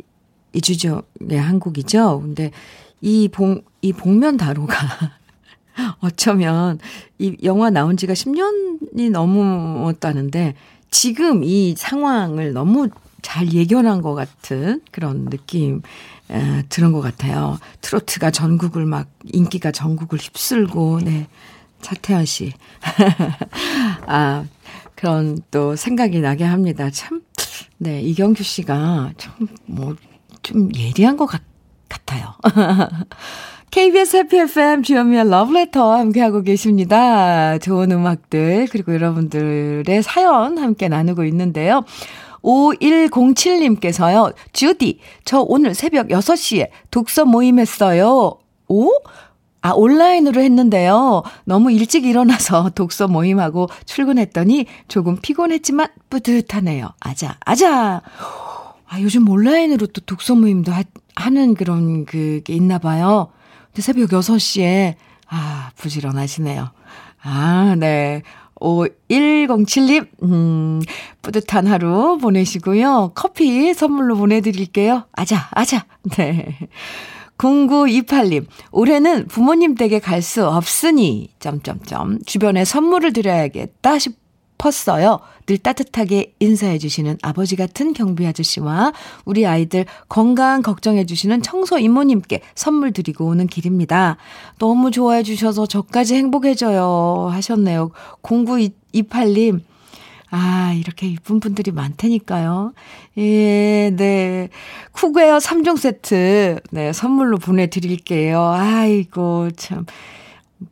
이주죠. 0.52 1.04
네, 1.22 1.38
한국이죠. 1.38 2.20
근데 2.20 2.52
이 3.00 3.30
봉, 3.30 3.62
이 3.82 3.94
복면다로가 3.94 4.76
어쩌면 6.04 6.80
이 7.18 7.38
영화 7.44 7.70
나온 7.70 7.96
지가 7.96 8.12
10년이 8.12 9.10
넘었다는데 9.10 10.56
지금 10.92 11.46
이 11.46 11.76
상황을 11.78 12.52
너무 12.52 12.90
잘 13.22 13.54
예견한 13.54 14.02
것 14.02 14.16
같은 14.16 14.82
그런 14.92 15.30
느낌 15.30 15.82
에, 16.30 16.64
들은 16.68 16.92
것 16.92 17.00
같아요. 17.00 17.58
트로트가 17.80 18.32
전국을 18.32 18.86
막 18.86 19.08
인기가 19.24 19.72
전국을 19.72 20.20
휩쓸고 20.20 21.00
네 21.06 21.30
차태현 21.82 22.26
씨. 22.26 22.52
아 24.08 24.44
그런 24.98 25.38
또 25.52 25.76
생각이 25.76 26.20
나게 26.20 26.44
합니다. 26.44 26.90
참, 26.90 27.22
네, 27.78 28.02
이경규 28.02 28.44
씨가 28.44 29.12
참, 29.18 29.34
뭐, 29.66 29.96
좀 30.42 30.70
예리한 30.76 31.16
것 31.16 31.28
같, 31.28 31.44
같아요. 31.88 32.34
KBS 33.70 34.18
해피 34.18 34.38
FM 34.40 34.82
주현미의 34.82 35.30
러브레터 35.30 35.98
함께하고 35.98 36.42
계십니다. 36.42 37.60
좋은 37.60 37.92
음악들, 37.92 38.68
그리고 38.72 38.94
여러분들의 38.94 40.02
사연 40.02 40.58
함께 40.58 40.88
나누고 40.88 41.26
있는데요. 41.26 41.84
5107님께서요, 42.42 44.34
주디, 44.52 45.00
저 45.26 45.42
오늘 45.42 45.76
새벽 45.76 46.08
6시에 46.08 46.70
독서 46.90 47.26
모임 47.26 47.60
했어요. 47.60 48.40
오? 48.68 48.90
아, 49.68 49.74
온라인으로 49.74 50.42
했는데요. 50.42 51.24
너무 51.44 51.72
일찍 51.72 52.06
일어나서 52.06 52.70
독서 52.76 53.10
모임하고 53.10 53.68
출근했더니 53.86 54.66
조금 54.88 55.18
피곤했지만 55.18 55.90
뿌듯하네요. 56.10 56.94
아자, 57.02 57.36
아자! 57.46 58.02
아, 58.90 59.02
요즘 59.02 59.28
온라인으로 59.28 59.88
또 59.88 60.00
독서 60.02 60.36
모임도 60.36 60.72
하, 60.72 60.84
하는 61.16 61.54
그런 61.54 62.06
그게 62.06 62.54
있나 62.54 62.78
봐요. 62.78 63.34
근데 63.68 63.82
새벽 63.82 64.10
6시에, 64.12 64.96
아, 65.28 65.72
부지런하시네요. 65.76 66.70
아, 67.24 67.76
네. 67.78 68.24
5107님, 68.62 70.08
음, 70.24 70.82
뿌듯한 71.22 71.68
하루 71.68 72.18
보내시고요. 72.20 73.12
커피 73.16 73.74
선물로 73.74 74.16
보내드릴게요. 74.16 75.04
아자, 75.12 75.50
아자. 75.52 75.86
네. 76.18 76.58
0928님, 77.38 78.46
올해는 78.72 79.28
부모님 79.28 79.76
댁에 79.76 80.00
갈 80.00 80.22
수 80.22 80.48
없으니, 80.48 81.30
점점점, 81.40 82.20
주변에 82.26 82.66
선물을 82.66 83.14
드려야겠다 83.14 84.00
싶었어요. 84.00 85.20
늘 85.46 85.58
따뜻하게 85.60 86.34
인사해주시는 86.40 87.20
아버지 87.22 87.56
같은 87.56 87.94
경비 87.94 88.26
아저씨와 88.26 88.92
우리 89.24 89.46
아이들 89.46 89.86
건강 90.10 90.62
걱정해주시는 90.62 91.42
청소 91.44 91.78
이모님께 91.78 92.42
선물 92.56 92.92
드리고 92.92 93.26
오는 93.26 93.48
길입니다. 93.48 94.18
너무 94.60 94.92
좋아해주셔서 94.92 95.68
저까지 95.68 96.16
행복해져요. 96.16 97.30
하셨네요. 97.32 97.92
0928님, 98.24 99.62
아, 100.30 100.74
이렇게 100.78 101.08
이쁜 101.08 101.40
분들이 101.40 101.72
많다니까요. 101.72 102.74
예, 103.18 103.92
네. 103.96 104.50
쿠그웨어 104.92 105.38
3종 105.38 105.78
세트, 105.78 106.60
네, 106.72 106.94
선물로 106.94 107.38
보내드릴게요. 107.38 108.42
아이고, 108.42 109.52
참. 109.52 109.86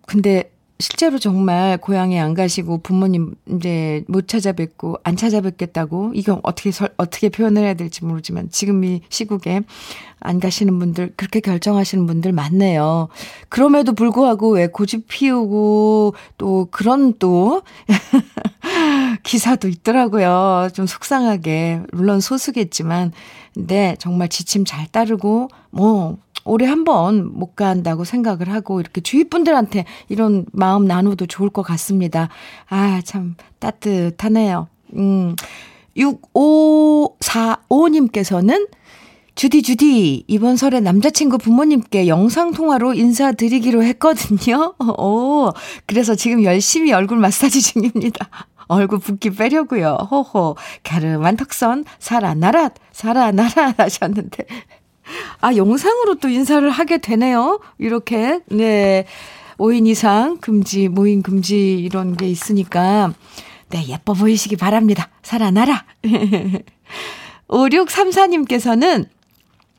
근데 0.05 0.51
실제로 0.79 1.19
정말 1.19 1.77
고향에 1.77 2.19
안 2.19 2.33
가시고 2.33 2.79
부모님 2.79 3.35
이제 3.47 4.03
못 4.07 4.27
찾아뵙고 4.27 4.99
안 5.03 5.15
찾아뵙겠다고 5.15 6.11
이거 6.15 6.41
어떻게 6.43 6.71
설, 6.71 6.89
어떻게 6.97 7.29
표현을 7.29 7.63
해야 7.63 7.73
될지 7.75 8.03
모르지만 8.03 8.49
지금 8.51 8.83
이 8.83 9.01
시국에 9.07 9.61
안 10.19 10.39
가시는 10.39 10.79
분들 10.79 11.13
그렇게 11.15 11.39
결정하시는 11.39 12.05
분들 12.07 12.31
많네요. 12.31 13.09
그럼에도 13.49 13.93
불구하고 13.93 14.49
왜 14.51 14.67
고집 14.67 15.07
피우고 15.07 16.15
또 16.37 16.67
그런 16.71 17.13
또 17.19 17.61
기사도 19.23 19.67
있더라고요. 19.67 20.69
좀 20.73 20.87
속상하게 20.87 21.81
물론 21.93 22.19
소수겠지만 22.19 23.11
근데 23.53 23.95
정말 23.99 24.27
지침 24.29 24.65
잘 24.65 24.87
따르고 24.87 25.49
뭐 25.71 26.17
올해 26.43 26.67
한 26.67 26.83
번 26.83 27.31
못 27.33 27.55
간다고 27.55 28.03
생각을 28.03 28.51
하고 28.51 28.79
이렇게 28.79 29.01
주위 29.01 29.23
분들한테 29.23 29.85
이런 30.09 30.45
마음 30.51 30.85
나눠도 30.85 31.25
좋을 31.25 31.49
것 31.49 31.63
같습니다. 31.63 32.29
아, 32.69 33.01
참 33.03 33.35
따뜻하네요. 33.59 34.67
음. 34.95 35.35
6545님께서는 35.97 38.67
주디 39.35 39.63
주디 39.63 40.23
이번 40.27 40.55
설에 40.55 40.79
남자친구 40.79 41.37
부모님께 41.37 42.07
영상 42.07 42.51
통화로 42.51 42.93
인사드리기로 42.93 43.83
했거든요. 43.83 44.73
오, 44.97 45.51
그래서 45.85 46.15
지금 46.15 46.43
열심히 46.43 46.93
얼굴 46.93 47.17
마사지 47.17 47.61
중입니다. 47.61 48.29
얼굴 48.67 48.99
붓기 48.99 49.31
빼려고요. 49.31 50.07
호호. 50.09 50.55
갸름한 50.83 51.35
턱선 51.35 51.83
살아나라 51.99 52.69
살아나라 52.93 53.73
하셨는데 53.77 54.45
아, 55.41 55.55
영상으로 55.55 56.15
또 56.15 56.29
인사를 56.29 56.67
하게 56.69 56.97
되네요. 56.97 57.59
이렇게. 57.77 58.39
네. 58.47 59.05
5인 59.57 59.87
이상 59.87 60.37
금지, 60.37 60.89
모임 60.89 61.21
금지 61.21 61.75
이런 61.75 62.17
게 62.17 62.27
있으니까. 62.27 63.13
네, 63.69 63.85
예뻐 63.87 64.13
보이시기 64.13 64.55
바랍니다. 64.57 65.09
살아나라. 65.21 65.85
5634님께서는 67.47 69.07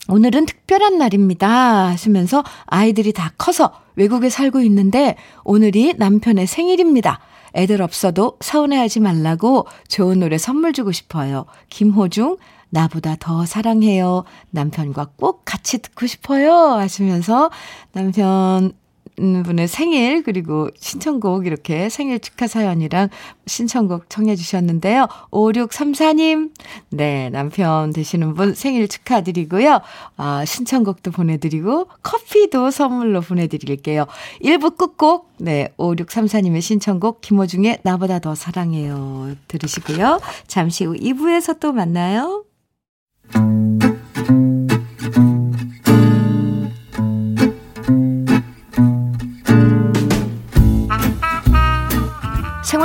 오늘은 0.09 0.47
특별한 0.47 0.99
날입니다. 0.99 1.89
하시면서 1.89 2.45
아이들이 2.67 3.13
다 3.13 3.33
커서 3.39 3.73
외국에 3.97 4.29
살고 4.29 4.61
있는데 4.63 5.17
오늘이 5.45 5.95
남편의 5.97 6.47
생일입니다. 6.47 7.21
애들 7.55 7.83
없어도 7.83 8.37
서운해하지 8.41 9.01
말라고 9.01 9.67
좋은 9.89 10.21
노래 10.21 10.39
선물 10.39 10.73
주고 10.73 10.93
싶어요. 10.93 11.47
김호중, 11.71 12.37
나보다 12.69 13.17
더 13.19 13.47
사랑해요. 13.47 14.25
남편과 14.51 15.13
꼭 15.17 15.43
같이 15.45 15.79
듣고 15.79 16.07
싶어요. 16.07 16.53
하시면서 16.53 17.51
남편 17.93 18.73
분의 19.17 19.69
생일, 19.69 20.23
그리고 20.23 20.69
신청곡 20.79 21.47
이렇게 21.47 21.89
생일 21.89 22.19
축하 22.21 22.47
사연이랑 22.47 23.09
신청곡 23.47 24.11
청해 24.11 24.37
주셨는데요. 24.37 25.09
5634님, 25.31 26.51
네, 26.91 27.31
남편 27.31 27.93
되시는 27.93 28.35
분 28.35 28.55
생일 28.55 28.89
축하드리고요. 28.89 29.81
아, 30.17 30.45
신청곡도 30.45 31.13
보내드리고, 31.13 31.89
커피도 32.03 32.71
선물로 32.71 33.21
보내드릴게요. 33.23 34.07
1부 34.43 34.77
끝곡, 34.77 35.31
네, 35.39 35.69
5634님의 35.79 36.61
신청곡, 36.61 37.21
김호중의 37.21 37.81
나보다 37.83 38.19
더 38.19 38.35
사랑해요. 38.35 39.35
들으시고요. 39.49 40.21
잠시 40.47 40.85
후 40.85 40.95
2부에서 40.95 41.59
또 41.61 41.73
만나요. 41.73 42.45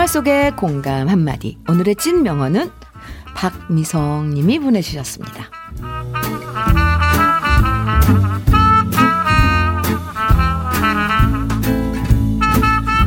생활 0.01 0.07
속의 0.07 0.55
공감 0.55 1.09
한마디. 1.09 1.59
오늘의 1.69 1.95
찐 1.95 2.23
명언은 2.23 2.71
박미성 3.35 4.31
님이 4.31 4.57
보내주셨습니다. 4.57 5.45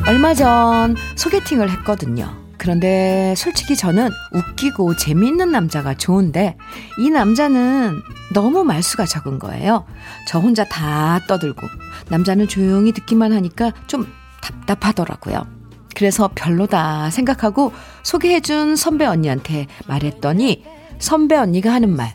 얼마 0.06 0.34
전 0.34 0.94
소개팅을 1.16 1.68
했거든요. 1.70 2.32
그런데 2.58 3.34
솔직히 3.36 3.74
저는 3.74 4.10
웃기고 4.32 4.96
재미있는 4.96 5.50
남자가 5.50 5.94
좋은데 5.94 6.56
이 6.98 7.10
남자는 7.10 8.02
너무 8.32 8.62
말수가 8.62 9.06
적은 9.06 9.40
거예요. 9.40 9.84
저 10.28 10.38
혼자 10.38 10.64
다 10.64 11.18
떠들고 11.26 11.66
남자는 12.08 12.46
조용히 12.46 12.92
듣기만 12.92 13.32
하니까 13.32 13.72
좀 13.88 14.06
답답하더라고요. 14.40 15.63
그래서 15.94 16.30
별로다 16.34 17.10
생각하고 17.10 17.72
소개해준 18.02 18.76
선배 18.76 19.06
언니한테 19.06 19.66
말했더니 19.86 20.64
선배 20.98 21.36
언니가 21.36 21.72
하는 21.72 21.94
말. 21.94 22.12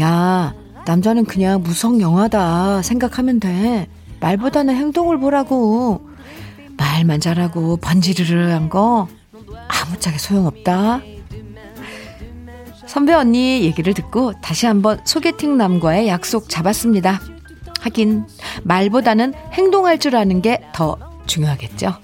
야, 0.00 0.54
남자는 0.86 1.24
그냥 1.24 1.62
무성 1.62 2.00
영화다 2.00 2.82
생각하면 2.82 3.40
돼. 3.40 3.88
말보다는 4.20 4.74
행동을 4.76 5.18
보라고. 5.18 6.08
말만 6.76 7.20
잘하고 7.20 7.76
번지르르한 7.76 8.68
거 8.68 9.08
아무짝에 9.68 10.18
소용없다. 10.18 11.00
선배 12.86 13.12
언니 13.14 13.62
얘기를 13.62 13.94
듣고 13.94 14.32
다시 14.42 14.66
한번 14.66 15.00
소개팅 15.04 15.56
남과의 15.56 16.08
약속 16.08 16.48
잡았습니다. 16.48 17.20
하긴 17.80 18.24
말보다는 18.64 19.34
행동할 19.52 19.98
줄 19.98 20.14
아는 20.16 20.42
게 20.42 20.60
더 20.72 20.96
중요하겠죠. 21.26 21.94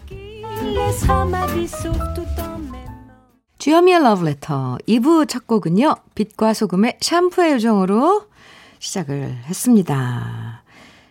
주현미의 3.59 4.03
러브레터 4.03 4.79
2부 4.88 5.29
첫 5.29 5.46
곡은요. 5.46 5.94
빛과 6.14 6.55
소금의 6.55 6.98
샴푸의 7.01 7.53
요정으로 7.53 8.22
시작을 8.79 9.37
했습니다. 9.46 10.62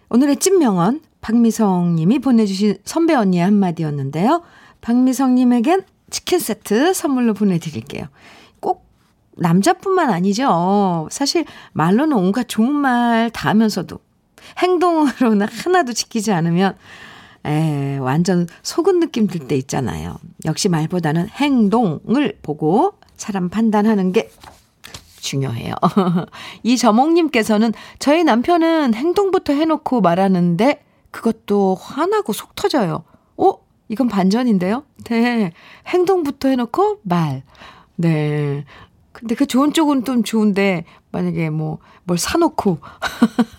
오늘의 0.09 0.37
찐명언 0.37 1.01
박미성 1.21 1.95
님이 1.95 2.19
보내주신 2.19 2.77
선배 2.85 3.13
언니의 3.13 3.43
한마디였는데요. 3.43 4.41
박미성 4.81 5.35
님에겐 5.35 5.83
치킨 6.09 6.39
세트 6.39 6.93
선물로 6.93 7.33
보내드릴게요. 7.33 8.07
꼭 8.59 8.85
남자뿐만 9.37 10.09
아니죠. 10.09 11.07
사실 11.11 11.45
말로는 11.73 12.17
온갖 12.17 12.45
좋은 12.47 12.73
말 12.73 13.29
다 13.31 13.49
하면서도 13.49 13.99
행동으로는 14.59 15.45
하나도 15.51 15.93
지키지 15.93 16.31
않으면 16.31 16.75
에, 17.45 17.97
완전 17.97 18.47
속은 18.63 18.99
느낌 18.99 19.27
들 19.27 19.47
때 19.47 19.55
있잖아요. 19.55 20.17
역시 20.45 20.69
말보다는 20.69 21.29
행동을 21.29 22.37
보고 22.41 22.93
사람 23.15 23.49
판단하는 23.49 24.11
게 24.11 24.29
중요해요. 25.21 25.73
이 26.63 26.77
저몽님께서는 26.77 27.73
저희 27.99 28.23
남편은 28.23 28.93
행동부터 28.93 29.53
해놓고 29.53 30.01
말하는데 30.01 30.83
그것도 31.11 31.75
화나고 31.79 32.33
속 32.33 32.55
터져요. 32.55 33.03
어? 33.37 33.53
이건 33.89 34.07
반전인데요? 34.07 34.83
네. 35.05 35.51
행동부터 35.87 36.49
해놓고 36.49 36.99
말. 37.03 37.43
네. 37.95 38.65
근데 39.11 39.33
그 39.33 39.47
좋은 39.47 39.73
쪽은 39.73 40.05
좀 40.05 40.21
좋은데, 40.23 40.85
만약에 41.11 41.49
뭐, 41.49 41.79
뭘 42.03 42.19
사놓고, 42.19 42.77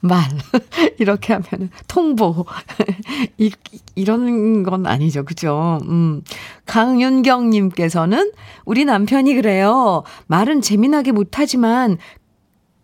말. 0.00 0.22
이렇게 0.98 1.32
하면은 1.32 1.70
통보. 1.88 2.44
이, 3.38 3.50
이런 3.94 4.62
건 4.62 4.86
아니죠. 4.86 5.24
그죠? 5.24 5.78
음. 5.84 6.22
강윤경님께서는 6.66 8.32
우리 8.64 8.84
남편이 8.84 9.34
그래요. 9.34 10.02
말은 10.26 10.60
재미나게 10.60 11.12
못하지만 11.12 11.98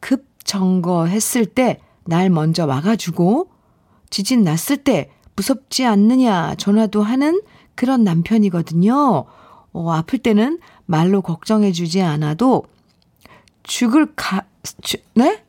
급 0.01 0.27
점거했을 0.45 1.47
때 1.47 1.79
날 2.05 2.31
먼저 2.31 2.67
와가지고 2.67 3.51
지진 4.11 4.43
났을 4.43 4.77
때 4.77 5.11
무섭지 5.37 5.85
않느냐 5.87 6.55
전화도 6.57 7.03
하는 7.03 7.41
그런 7.75 8.05
남편이거든요. 8.05 9.25
어, 9.73 9.91
아플 9.93 10.19
때는 10.19 10.59
말로 10.85 11.23
걱정해주지 11.23 12.03
않아도 12.03 12.65
죽을 13.62 14.12
가, 14.15 14.45
주, 14.83 14.99
네? 15.15 15.43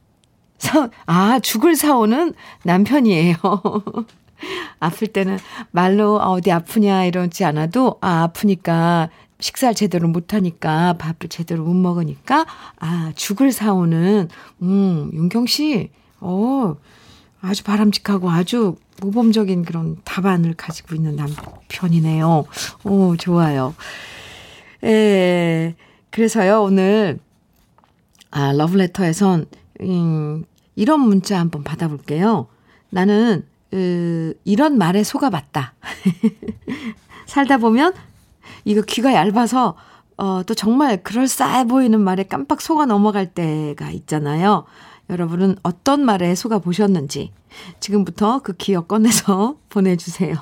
사, 0.57 0.89
아, 1.05 1.39
죽을 1.39 1.75
사오는 1.75 2.33
남편이에요. 2.63 3.35
아플 4.79 5.07
때는 5.07 5.39
말로 5.71 6.21
아, 6.21 6.31
어디 6.31 6.51
아프냐 6.51 7.05
이러지 7.05 7.45
않아도 7.45 7.97
아, 8.01 8.23
아프니까 8.23 9.09
식사를 9.39 9.75
제대로 9.75 10.07
못하니까 10.07 10.93
밥을 10.93 11.29
제대로 11.29 11.63
못 11.65 11.73
먹으니까 11.73 12.45
아, 12.79 13.11
죽을 13.15 13.51
사오는, 13.51 14.29
음, 14.61 15.09
윤경 15.13 15.47
씨, 15.47 15.89
어, 16.21 16.75
아주 17.41 17.63
바람직하고 17.63 18.29
아주 18.31 18.77
모범적인 19.01 19.65
그런 19.65 19.97
답안을 20.05 20.53
가지고 20.53 20.95
있는 20.95 21.17
남편이네요. 21.17 22.45
오, 22.85 23.17
좋아요. 23.17 23.75
에, 24.83 25.75
그래서요, 26.09 26.61
오늘, 26.63 27.19
아, 28.31 28.53
러브레터에선, 28.53 29.47
음, 29.83 30.45
이런 30.75 31.01
문자 31.01 31.39
한번 31.39 31.63
받아볼게요. 31.63 32.47
나는, 32.89 33.45
으, 33.73 34.33
이런 34.43 34.77
말에 34.77 35.03
속아봤다. 35.03 35.73
살다 37.25 37.57
보면, 37.57 37.93
이거 38.65 38.81
귀가 38.81 39.13
얇아서, 39.13 39.75
어, 40.17 40.43
또 40.45 40.53
정말 40.53 41.01
그럴싸해 41.03 41.65
보이는 41.65 41.99
말에 41.99 42.23
깜빡 42.23 42.61
속아 42.61 42.85
넘어갈 42.85 43.33
때가 43.33 43.89
있잖아요. 43.91 44.65
여러분은 45.09 45.57
어떤 45.63 46.05
말에 46.05 46.33
속아 46.33 46.59
보셨는지 46.59 47.31
지금부터 47.79 48.39
그 48.39 48.53
기억 48.53 48.87
꺼내서 48.87 49.57
보내주세요. 49.69 50.35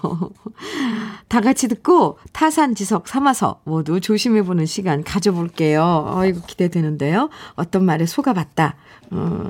다 1.27 1.41
같이 1.41 1.67
듣고 1.67 2.19
타산지석 2.31 3.07
삼아서 3.07 3.61
모두 3.63 3.99
조심해 3.99 4.43
보는 4.43 4.65
시간 4.65 5.03
가져볼게요. 5.03 6.13
어이구 6.15 6.45
기대되는데요. 6.45 7.29
어떤 7.55 7.85
말에 7.85 8.05
속아 8.05 8.33
봤다. 8.33 8.75
어, 9.11 9.49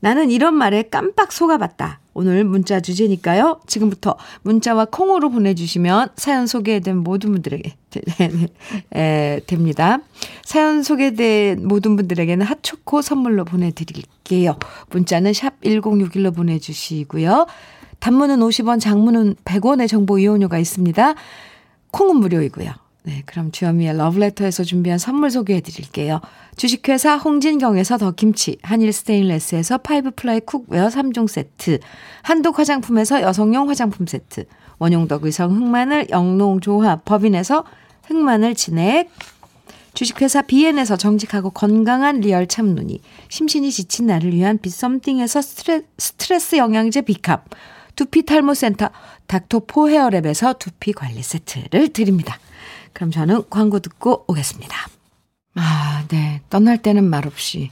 나는 0.00 0.30
이런 0.30 0.54
말에 0.54 0.84
깜빡 0.84 1.32
속아 1.32 1.58
봤다. 1.58 2.00
오늘 2.14 2.44
문자 2.44 2.80
주제니까요. 2.80 3.60
지금부터 3.66 4.16
문자와 4.42 4.86
콩으로 4.86 5.30
보내주시면 5.30 6.10
사연 6.16 6.46
소개된 6.46 6.98
모든 6.98 7.32
분들에게 7.32 7.74
에, 8.94 9.40
됩니다. 9.46 10.00
사연 10.44 10.82
소개된 10.82 11.66
모든 11.66 11.96
분들에게는 11.96 12.44
핫초코 12.44 13.02
선물로 13.02 13.44
보내드릴게요. 13.44 14.58
문자는 14.90 15.32
샵 15.32 15.60
1061로 15.62 16.34
보내주시고요. 16.34 17.46
단문은 18.00 18.40
50원, 18.40 18.80
장문은 18.80 19.36
100원의 19.44 19.88
정보 19.88 20.18
이용료가 20.18 20.58
있습니다. 20.58 21.14
콩은 21.92 22.16
무료이고요. 22.16 22.81
네, 23.04 23.22
그럼 23.26 23.50
주현미의 23.50 23.96
러브레터에서 23.96 24.62
준비한 24.62 24.96
선물 24.96 25.30
소개해 25.32 25.60
드릴게요. 25.60 26.20
주식회사 26.56 27.16
홍진경에서 27.16 27.98
더 27.98 28.12
김치, 28.12 28.58
한일 28.62 28.92
스테인레스에서 28.92 29.78
five 29.78 30.12
ply 30.12 30.40
cookware 30.40 30.86
3종 30.86 31.26
세트, 31.26 31.80
한독 32.22 32.60
화장품에서 32.60 33.22
여성용 33.22 33.68
화장품 33.68 34.06
세트, 34.06 34.44
원용덕 34.78 35.24
의성 35.24 35.50
흑마늘 35.50 36.10
영농조합 36.10 37.04
법인에서 37.04 37.64
흑마늘 38.04 38.54
진액, 38.54 39.10
주식회사 39.94 40.42
비엔에서 40.42 40.96
정직하고 40.96 41.50
건강한 41.50 42.20
real 42.20 42.46
참눈이, 42.46 43.00
심신이 43.28 43.72
지친 43.72 44.06
나를 44.06 44.32
위한 44.32 44.58
Be 44.58 44.69
Something에서 44.69 45.42
스트레, 45.42 45.82
스트레스 45.98 46.54
영양제 46.54 47.02
비캅, 47.02 47.42
두피 47.96 48.24
탈모 48.24 48.54
센터 48.54 48.90
Doctor 49.26 49.62
for 49.66 49.88
Hair 49.88 50.13
Lab에서 50.13 50.58
두피 50.58 50.92
관리 50.92 51.20
세트를 51.22 51.88
드립니다. 51.88 52.38
그럼 52.92 53.10
저는 53.10 53.44
광고 53.50 53.78
듣고 53.80 54.24
오겠습니다. 54.28 54.76
아, 55.54 56.04
네. 56.08 56.40
떠날 56.50 56.78
때는 56.78 57.04
말없이 57.04 57.70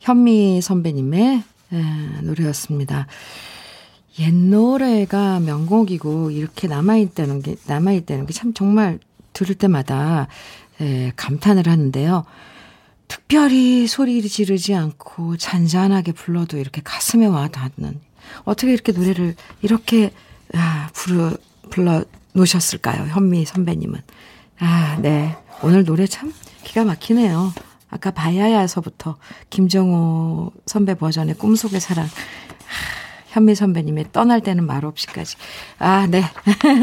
현미 0.00 0.60
선배님의 0.62 1.42
에, 1.72 1.82
노래였습니다. 2.22 3.06
옛 4.18 4.34
노래가 4.34 5.40
명곡이고 5.40 6.30
이렇게 6.30 6.68
남아있다는 6.68 7.42
게, 7.42 7.56
남아있다는 7.66 8.26
게 8.26 8.32
참 8.32 8.52
정말 8.52 8.98
들을 9.32 9.54
때마다 9.54 10.26
예, 10.80 11.12
감탄을 11.16 11.68
하는데요. 11.68 12.24
특별히 13.08 13.86
소리 13.86 14.20
지르지 14.28 14.74
않고 14.74 15.36
잔잔하게 15.36 16.12
불러도 16.12 16.58
이렇게 16.58 16.80
가슴에 16.82 17.26
와 17.26 17.48
닿는 17.48 18.00
어떻게 18.44 18.72
이렇게 18.72 18.92
노래를 18.92 19.34
이렇게 19.62 20.12
아, 20.54 20.90
부르 20.92 21.36
불러 21.70 22.04
놓으셨을까요? 22.32 23.06
현미 23.08 23.44
선배님은. 23.44 24.00
아, 24.60 24.98
네. 25.00 25.36
오늘 25.62 25.84
노래 25.84 26.06
참 26.06 26.32
기가 26.64 26.84
막히네요. 26.84 27.52
아까 27.90 28.10
바야야서부터 28.10 29.16
김정호 29.50 30.52
선배 30.66 30.94
버전의 30.94 31.34
꿈속의 31.36 31.80
사랑. 31.80 32.06
현미 33.30 33.54
선배님의 33.54 34.06
떠날 34.12 34.40
때는 34.40 34.66
말 34.66 34.84
없이까지. 34.84 35.36
아, 35.78 36.06
네. 36.08 36.22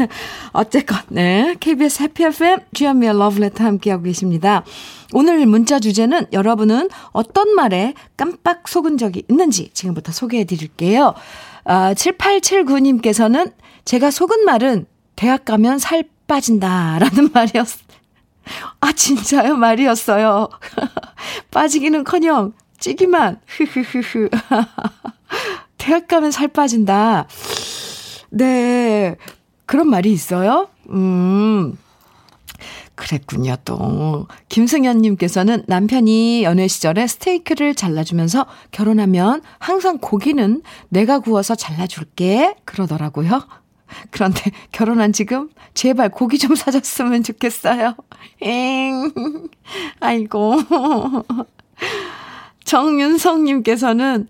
어쨌건, 0.52 0.98
네. 1.08 1.54
KBS 1.60 2.02
해피 2.02 2.24
FM, 2.24 2.60
주현미의 2.72 3.18
러브레터 3.18 3.64
함께하고 3.64 4.04
계십니다. 4.04 4.64
오늘 5.12 5.44
문자 5.46 5.78
주제는 5.78 6.26
여러분은 6.32 6.88
어떤 7.12 7.54
말에 7.54 7.94
깜빡 8.16 8.66
속은 8.66 8.96
적이 8.96 9.24
있는지 9.28 9.70
지금부터 9.74 10.12
소개해 10.12 10.44
드릴게요. 10.44 11.14
아, 11.64 11.92
7879님께서는 11.92 13.52
제가 13.84 14.10
속은 14.10 14.44
말은 14.44 14.86
대학 15.18 15.44
가면 15.44 15.80
살 15.80 16.04
빠진다라는 16.28 17.30
말이었, 17.34 17.66
아, 18.80 18.92
진짜요? 18.92 19.56
말이었어요. 19.56 20.48
빠지기는 21.50 22.04
커녕 22.04 22.52
찌기만, 22.78 23.40
흐흐흐흐. 23.48 24.28
대학 25.76 26.06
가면 26.06 26.30
살 26.30 26.46
빠진다. 26.46 27.26
네. 28.30 29.16
그런 29.66 29.90
말이 29.90 30.12
있어요? 30.12 30.68
음. 30.90 31.76
그랬군요, 32.94 33.56
또. 33.64 34.28
김승현님께서는 34.48 35.64
남편이 35.66 36.44
연애 36.44 36.68
시절에 36.68 37.08
스테이크를 37.08 37.74
잘라주면서 37.74 38.46
결혼하면 38.70 39.42
항상 39.58 39.98
고기는 39.98 40.62
내가 40.90 41.18
구워서 41.18 41.56
잘라줄게. 41.56 42.54
그러더라고요. 42.64 43.42
그런데 44.10 44.50
결혼한 44.72 45.12
지금 45.12 45.48
제발 45.74 46.10
고기 46.10 46.38
좀 46.38 46.54
사줬으면 46.54 47.22
좋겠어요. 47.22 47.94
엥. 48.42 49.12
아이고. 50.00 50.56
정윤성님께서는 52.64 54.28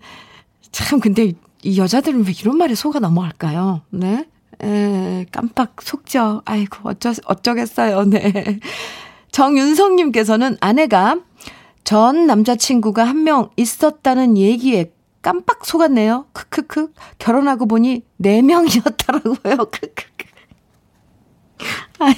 참 0.71 0.99
근데 0.99 1.33
이 1.63 1.77
여자들은 1.77 2.25
왜 2.25 2.31
이런 2.39 2.57
말에 2.57 2.75
속아 2.75 2.99
넘어갈까요? 2.99 3.81
네. 3.89 4.25
에, 4.61 5.25
깜빡 5.31 5.81
속죠. 5.81 6.41
아이고, 6.45 6.89
어쩌, 6.89 7.13
어쩌겠어요. 7.25 8.05
네. 8.05 8.59
정윤성님께서는 9.31 10.57
아내가 10.59 11.17
전 11.83 12.27
남자친구가 12.27 13.03
한 13.03 13.23
명 13.23 13.49
있었다는 13.57 14.37
얘기에 14.37 14.91
깜빡 15.21 15.65
속았네요. 15.65 16.27
크크크. 16.33 16.93
결혼하고 17.17 17.65
보니 17.67 18.03
4명이었더라고요. 18.21 19.69
크크크. 19.71 20.29
아니, 21.99 22.15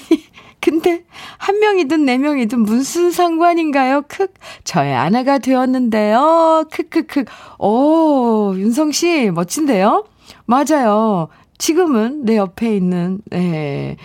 근데 0.60 1.04
한 1.40 1.60
명이든 1.60 2.06
네 2.06 2.18
명이든 2.20 2.60
무슨 2.62 3.12
상관인가요? 3.12 4.04
크 4.08 4.28
저의 4.64 4.94
아내가 4.94 5.40
되었는데요. 5.40 6.66
크크크. 6.72 7.26
오, 7.58 8.54
윤성 8.56 8.92
씨 8.92 9.32
멋진데요? 9.32 10.06
맞아요. 10.46 11.30
지금은 11.58 12.26
내 12.26 12.38
옆에 12.38 12.76
있는 12.76 13.22
네. 13.26 13.98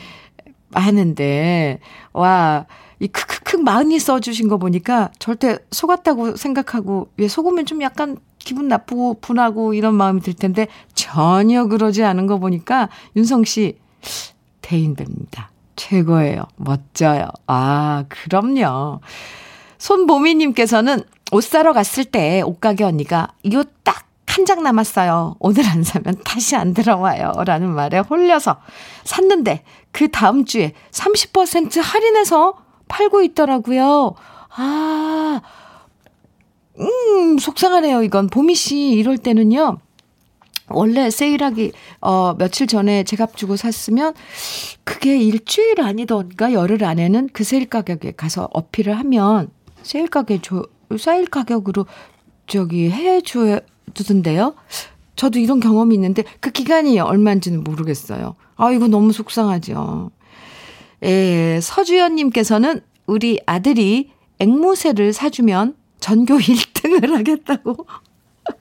하는데 0.73 1.79
와, 2.13 2.67
이 3.01 3.09
크크크 3.09 3.57
많이 3.59 3.99
써 3.99 4.21
주신 4.21 4.49
거 4.49 4.57
보니까 4.57 5.11
절대 5.19 5.59
속았다고 5.71 6.37
생각하고 6.37 7.09
왜 7.19 7.29
속으면 7.29 7.67
좀 7.67 7.83
약간 7.83 8.17
기분 8.47 8.69
나쁘고 8.69 9.19
분하고 9.21 9.75
이런 9.75 9.95
마음이 9.95 10.21
들 10.21 10.33
텐데 10.33 10.69
전혀 10.95 11.67
그러지 11.67 12.05
않은 12.05 12.27
거 12.29 12.39
보니까 12.39 12.89
윤성 13.17 13.45
씨 13.45 13.77
대인배입니다. 14.63 15.51
최고예요. 15.75 16.45
멋져요. 16.57 17.27
아, 17.49 18.05
그럼요. 18.09 19.01
손보미님께서는 19.79 21.03
옷 21.33 21.43
사러 21.45 21.73
갔을 21.73 22.05
때 22.05 22.41
옷가게 22.43 22.85
언니가 22.85 23.29
이 23.43 23.57
옷 23.57 23.69
딱 23.85 24.07
한 24.29 24.45
장 24.45 24.63
남았어요. 24.63 25.37
오늘 25.39 25.67
안 25.67 25.83
사면 25.83 26.15
다시 26.23 26.57
안 26.57 26.75
들어와요. 26.75 27.33
라는 27.47 27.71
말에 27.71 28.01
홀려서 28.01 28.59
샀는데 29.05 29.65
그 29.93 30.11
다음 30.11 30.45
주에 30.45 30.75
30% 30.91 31.81
할인해서 31.81 32.55
팔고 32.87 33.23
있더라고요. 33.23 34.15
아, 34.57 35.41
음, 36.81 37.39
속상하네요. 37.39 38.03
이건 38.03 38.29
보미 38.29 38.55
씨 38.55 38.91
이럴 38.91 39.19
때는요. 39.19 39.79
원래 40.69 41.11
세일하기 41.11 41.73
어 42.01 42.35
며칠 42.35 42.67
전에 42.67 43.05
제값 43.05 43.37
주고 43.37 43.57
샀으면 43.57 44.15
그게 44.85 45.17
일주일 45.17 45.81
아니던가 45.81 46.53
열흘 46.53 46.83
안에는 46.83 47.29
그 47.33 47.45
세일 47.45 47.67
가격에 47.67 48.12
가서 48.12 48.49
어필을 48.53 48.99
하면 48.99 49.49
세일 49.83 50.09
가격 50.09 50.43
줘 50.43 50.65
세일 50.99 51.27
가격으로 51.27 51.87
저기 52.49 52.91
해 52.91 53.21
줘야 53.21 53.61
두던데요. 53.95 54.55
저도 55.15 55.39
이런 55.39 55.61
경험이 55.61 55.95
있는데 55.95 56.25
그 56.41 56.51
기간이 56.51 56.99
얼마인지는 56.99 57.62
모르겠어요. 57.65 58.35
아 58.57 58.71
이거 58.73 58.89
너무 58.89 59.12
속상하죠. 59.12 60.11
예, 61.05 61.61
서주연 61.62 62.17
님께서는 62.17 62.81
우리 63.07 63.41
아들이 63.47 64.11
앵무새를 64.39 65.12
사주면 65.12 65.75
전교 66.07 66.38
1등을 66.38 67.11
하겠다고 67.16 67.85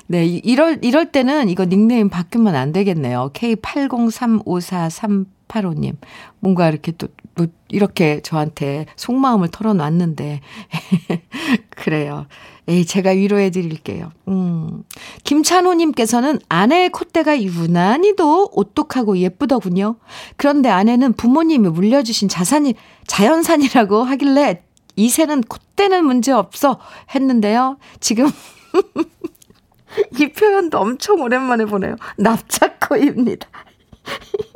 네, 0.07 0.27
이럴, 0.27 0.81
이럴 0.83 1.13
때는 1.13 1.49
이거 1.49 1.65
닉네임 1.65 2.11
바뀌면 2.11 2.55
안 2.55 2.73
되겠네요. 2.73 3.31
K803543 3.33 5.25
8485님. 5.49 5.97
뭔가 6.41 6.69
이렇게 6.69 6.93
또, 6.93 7.09
뭐, 7.35 7.47
이렇게 7.69 8.21
저한테 8.21 8.87
속마음을 8.97 9.49
털어놨는데. 9.49 10.41
그래요. 11.71 12.27
에이, 12.69 12.85
제가 12.85 13.11
위로해 13.11 13.51
드릴게요. 13.51 14.11
음. 14.29 14.83
김찬호님께서는 15.25 16.41
아내의 16.49 16.91
콧대가 16.91 17.41
유난히도 17.41 18.51
오똑하고 18.53 19.19
예쁘더군요. 19.19 19.97
그런데 20.37 20.69
아내는 20.69 21.13
부모님이 21.13 21.69
물려주신 21.69 22.29
자산이, 22.29 22.75
자연산이라고 23.07 24.03
하길래 24.03 24.63
이새는 24.97 25.43
콧대는 25.43 26.05
문제 26.05 26.33
없어 26.33 26.81
했는데요. 27.15 27.79
지금 28.01 28.27
이 30.19 30.27
표현도 30.29 30.79
엄청 30.79 31.21
오랜만에 31.21 31.67
보네요. 31.67 31.97
납작코입니다. 32.19 33.49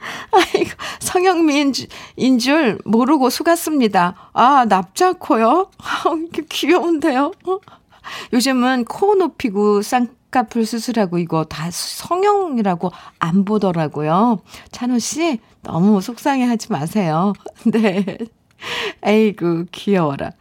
아이고, 0.32 0.70
성형미인 1.00 2.38
줄 2.38 2.78
모르고 2.84 3.30
속았습니다. 3.30 4.30
아, 4.32 4.64
납작코요? 4.68 5.70
아, 5.78 6.04
귀여운데요? 6.48 7.32
요즘은 8.32 8.84
코 8.86 9.14
높이고 9.14 9.82
쌍꺼풀 9.82 10.66
수술하고 10.66 11.18
이거 11.18 11.44
다 11.44 11.68
성형이라고 11.70 12.90
안 13.18 13.44
보더라고요. 13.44 14.40
찬호 14.72 14.98
씨, 14.98 15.38
너무 15.62 16.00
속상해 16.00 16.44
하지 16.44 16.72
마세요. 16.72 17.32
네. 17.64 18.18
에이구, 19.02 19.66
귀여워라. 19.72 20.32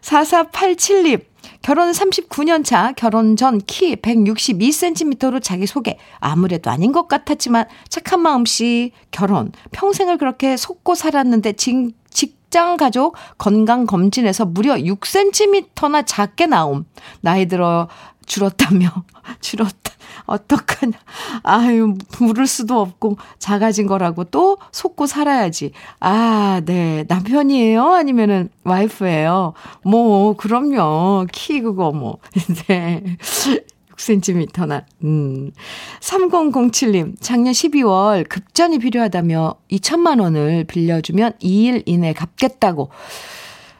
4487님, 0.00 1.24
결혼 1.64 1.90
39년 1.92 2.62
차, 2.62 2.92
결혼 2.92 3.36
전 3.36 3.58
키 3.66 3.96
162cm로 3.96 5.42
자기소개. 5.42 5.96
아무래도 6.18 6.70
아닌 6.70 6.92
것 6.92 7.08
같았지만 7.08 7.64
착한 7.88 8.20
마음씨 8.20 8.92
결혼. 9.10 9.50
평생을 9.72 10.18
그렇게 10.18 10.58
속고 10.58 10.94
살았는데 10.94 11.54
직, 11.54 11.94
직장 12.10 12.76
가족 12.76 13.16
건강 13.38 13.86
검진에서 13.86 14.44
무려 14.44 14.74
6cm나 14.74 16.04
작게 16.06 16.46
나옴. 16.46 16.84
나이 17.22 17.46
들어 17.46 17.88
줄었다며. 18.26 18.90
줄었다. 19.40 19.92
어떡하냐. 20.26 20.92
아유, 21.42 21.96
물을 22.18 22.46
수도 22.46 22.80
없고 22.80 23.18
작아진 23.38 23.86
거라고 23.86 24.24
또 24.24 24.56
속고 24.72 25.06
살아야지. 25.06 25.72
아, 26.00 26.62
네. 26.64 27.04
남편이에요? 27.08 27.92
아니면은 27.92 28.48
와이프예요? 28.64 29.52
뭐, 29.84 30.34
그럼요. 30.36 31.26
키 31.32 31.60
그거 31.60 31.92
뭐. 31.92 32.18
네. 32.68 33.02
6cm나. 33.96 34.84
음. 35.04 35.50
3007님, 36.00 37.14
작년 37.20 37.52
12월 37.52 38.28
급전이 38.28 38.78
필요하다며 38.78 39.54
2천만 39.70 40.20
원을 40.20 40.64
빌려주면 40.64 41.32
2일 41.42 41.82
이내 41.86 42.12
갚겠다고 42.12 42.90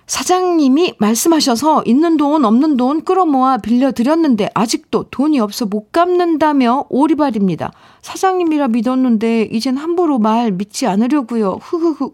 사장님이 0.07 0.95
말씀하셔서 0.99 1.85
있는 1.87 2.17
돈 2.17 2.45
없는 2.45 2.77
돈 2.77 3.05
끌어모아 3.05 3.59
빌려드렸는데 3.59 4.51
아직도 4.55 5.05
돈이 5.11 5.41
없어 5.41 5.65
못 5.67 5.93
갚는다며 5.93 6.85
오리발입니다. 6.91 7.73
사장님이라 8.03 8.69
믿었는데 8.69 9.49
이젠 9.51 9.77
함부로 9.77 10.19
말 10.19 10.53
믿지 10.53 10.87
않으려고요. 10.87 11.59
흐흐흐. 11.63 12.11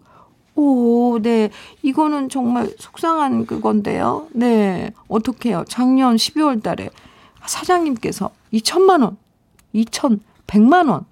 오, 0.55 1.19
네. 1.21 1.49
이거는 1.81 2.29
정말 2.29 2.69
속상한 2.77 3.45
그건데요. 3.45 4.27
네. 4.33 4.91
어떡해요. 5.07 5.65
작년 5.67 6.15
12월 6.15 6.61
달에 6.61 6.89
사장님께서 7.45 8.29
2천만 8.53 9.01
원, 9.01 9.17
2,100만 9.73 10.89
원. 10.89 11.05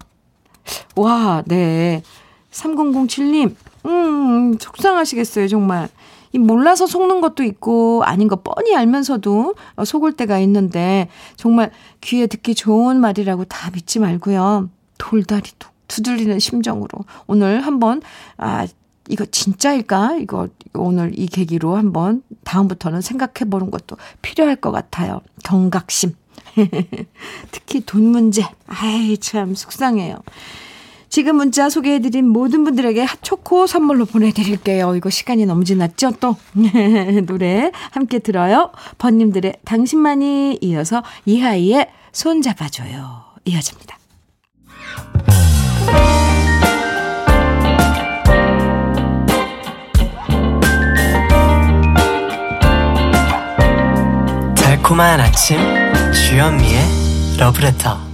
와, 0.95 1.41
네. 1.45 2.03
3007님, 2.51 3.55
음, 3.85 4.57
속상하시겠어요, 4.59 5.47
정말. 5.47 5.89
이 6.31 6.37
몰라서 6.37 6.85
속는 6.85 7.21
것도 7.21 7.43
있고 7.43 8.03
아닌 8.03 8.27
거 8.27 8.37
뻔히 8.37 8.75
알면서도 8.75 9.55
속을 9.85 10.13
때가 10.13 10.39
있는데 10.39 11.09
정말 11.35 11.71
귀에 12.01 12.27
듣기 12.27 12.55
좋은 12.55 12.99
말이라고 12.99 13.45
다 13.45 13.71
믿지 13.71 13.99
말고요. 13.99 14.69
돌다리 14.97 15.49
도 15.57 15.69
두들리는 15.87 16.37
심정으로 16.39 16.89
오늘 17.27 17.61
한번 17.61 18.01
아 18.37 18.67
이거 19.09 19.25
진짜일까? 19.25 20.17
이거 20.17 20.47
오늘 20.75 21.17
이 21.17 21.25
계기로 21.25 21.75
한번 21.75 22.21
다음부터는 22.43 23.01
생각해 23.01 23.49
보는 23.49 23.71
것도 23.71 23.97
필요할 24.21 24.55
것 24.57 24.71
같아요. 24.71 25.21
경각심. 25.43 26.13
특히 27.51 27.81
돈 27.81 28.05
문제. 28.05 28.43
아이 28.67 29.17
참 29.17 29.55
속상해요. 29.55 30.17
지금 31.09 31.37
문자 31.37 31.69
소개해드린 31.69 32.27
모든 32.27 32.63
분들에게 32.63 33.03
핫초코 33.03 33.67
선물로 33.67 34.05
보내드릴게요. 34.05 34.95
이거 34.95 35.09
시간이 35.09 35.45
너무 35.45 35.63
지났죠? 35.65 36.11
또 36.19 36.37
노래 37.25 37.71
함께 37.91 38.19
들어요. 38.19 38.71
번님들의 38.99 39.55
당신만이 39.65 40.59
이어서 40.61 41.03
이하이의 41.25 41.89
손잡아줘요. 42.11 43.23
이어집니다. 43.45 43.97
달콤한 54.55 55.19
아침 55.19 55.57
주현미의 56.13 57.37
러브레터 57.39 58.08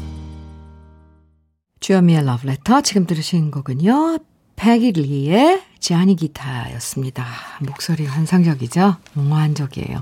주현미의 1.86 2.26
러브레터 2.26 2.82
지금 2.82 3.06
들으신 3.06 3.52
곡은요. 3.52 4.18
백일리의 4.56 5.62
지아니 5.78 6.16
기타였습니다. 6.16 7.24
목소리 7.60 8.08
환상적이죠? 8.08 8.96
몽환적이에요. 9.14 10.02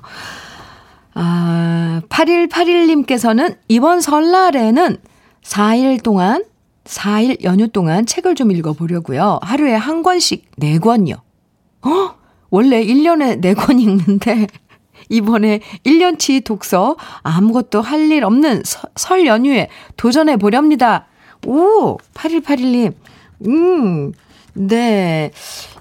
아, 1.13 2.01
8181님께서는 2.07 3.57
이번 3.67 3.99
설날에는 3.99 4.95
4일 5.43 6.01
동안, 6.01 6.45
4일 6.85 7.43
연휴 7.43 7.67
동안 7.67 8.05
책을 8.05 8.35
좀 8.35 8.51
읽어보려고요. 8.51 9.39
하루에 9.41 9.73
한 9.73 10.03
권씩 10.03 10.51
4권요. 10.55 11.15
어? 11.15 12.15
원래 12.49 12.81
1년에 12.81 13.41
4권 13.41 13.81
읽는데, 13.81 14.47
이번에 15.09 15.59
1년치 15.85 16.45
독서 16.45 16.95
아무것도 17.23 17.81
할 17.81 18.09
일 18.09 18.23
없는 18.23 18.61
서, 18.63 18.87
설 18.95 19.25
연휴에 19.25 19.67
도전해 19.97 20.37
보렵니다. 20.37 21.07
오, 21.45 21.97
8181님. 22.13 22.93
음, 23.47 24.11
네. 24.53 25.31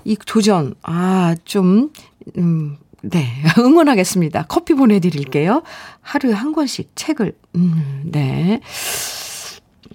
이 0.04 0.16
도전, 0.26 0.74
아, 0.82 1.34
좀, 1.44 1.90
음, 2.36 2.76
네. 3.02 3.26
응원하겠습니다. 3.58 4.46
커피 4.48 4.74
보내드릴게요. 4.74 5.62
하루에 6.00 6.32
한 6.32 6.52
권씩 6.52 6.92
책을, 6.94 7.36
음, 7.56 8.02
네. 8.04 8.60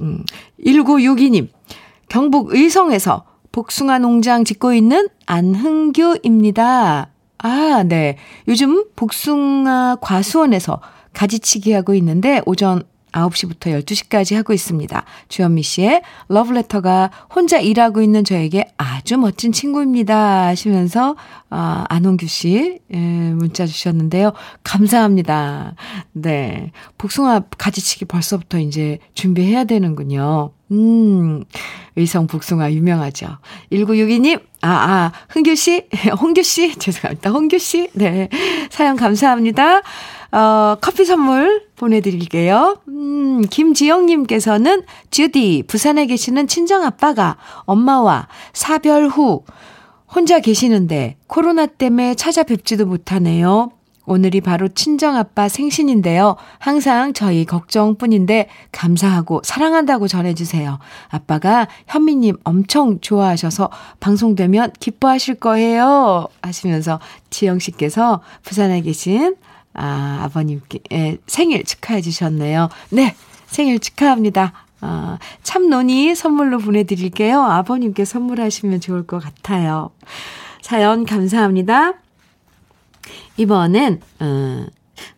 음, 0.01 0.23
1962님. 0.65 1.49
경북 2.10 2.53
의성에서 2.53 3.25
복숭아 3.51 3.99
농장 3.99 4.43
짓고 4.43 4.73
있는 4.73 5.10
안흥규입니다. 5.25 7.10
아, 7.39 7.84
네. 7.84 8.17
요즘 8.47 8.86
복숭아 8.95 9.97
과수원에서 10.01 10.80
가지치기 11.13 11.71
하고 11.73 11.93
있는데 11.95 12.41
오전 12.45 12.84
9시부터 13.12 13.84
12시까지 13.84 14.36
하고 14.36 14.54
있습니다. 14.54 15.04
주현미 15.30 15.63
씨의 15.63 16.02
러브레터가 16.28 17.12
혼자 17.34 17.60
일하고 17.60 18.02
있는 18.02 18.24
저에게 18.24 18.66
아주 18.78 19.18
멋진 19.18 19.51
친구입니다. 19.51 20.47
하시면서, 20.47 21.16
아, 21.49 21.86
안홍규 21.89 22.28
씨, 22.28 22.80
예, 22.93 22.97
문자 22.97 23.66
주셨는데요. 23.66 24.34
감사합니다. 24.64 25.76
네. 26.14 26.72
복숭아 26.97 27.43
가지치기 27.58 28.05
벌써부터 28.05 28.60
이제 28.60 28.99
준비해야 29.14 29.64
되는군요. 29.64 30.51
음, 30.72 31.43
의성 31.95 32.28
복숭아 32.28 32.74
유명하죠. 32.74 33.38
1962님, 33.72 34.41
아, 34.62 34.70
아, 34.70 35.12
흥규 35.30 35.55
씨, 35.55 35.88
홍규 36.20 36.43
씨, 36.43 36.76
죄송합니다. 36.78 37.30
홍규 37.30 37.58
씨, 37.58 37.89
네. 37.93 38.28
사연 38.70 38.95
감사합니다. 38.95 39.82
어, 40.32 40.75
커피 40.82 41.05
선물 41.05 41.67
보내드릴게요. 41.75 42.80
음, 42.88 43.41
김지영님께서는 43.49 44.84
주디, 45.11 45.63
부산에 45.67 46.05
계시는 46.05 46.47
친정아빠가 46.47 47.38
엄마와 47.65 48.28
사별 48.53 49.07
후 49.07 49.43
혼자 50.13 50.39
계시는데 50.39 51.17
코로나 51.28 51.65
때문에 51.65 52.15
찾아뵙지도 52.15 52.86
못하네요. 52.86 53.71
오늘이 54.07 54.39
바로 54.39 54.69
친정아빠 54.69 55.49
생신인데요. 55.49 56.38
항상 56.59 57.11
저희 57.11 57.43
걱정뿐인데 57.43 58.47
감사하고 58.71 59.41
사랑한다고 59.43 60.07
전해주세요. 60.07 60.80
아빠가 61.09 61.67
현미님 61.88 62.38
엄청 62.45 63.01
좋아하셔서 63.01 63.69
방송되면 63.99 64.71
기뻐하실 64.80 65.36
거예요. 65.36 66.28
하시면서 66.41 67.01
지영씨께서 67.30 68.21
부산에 68.43 68.80
계신 68.80 69.36
아, 69.78 70.19
아버님께 70.23 70.80
예, 70.91 71.17
생일 71.28 71.63
축하해 71.63 72.01
주셨네요. 72.01 72.69
네, 72.89 73.15
생일 73.45 73.80
축하합니다. 73.80 74.53
어, 74.82 75.17
참논이 75.43 76.13
선물로 76.15 76.59
보내드릴게요. 76.59 77.41
아버님께 77.41 78.03
선물하시면 78.05 78.82
좋을 78.82 79.07
것 79.07 79.19
같아요. 79.23 79.91
사연 80.61 81.05
감사합니다. 81.05 81.93
이번엔, 83.38 84.01
어, 84.19 84.65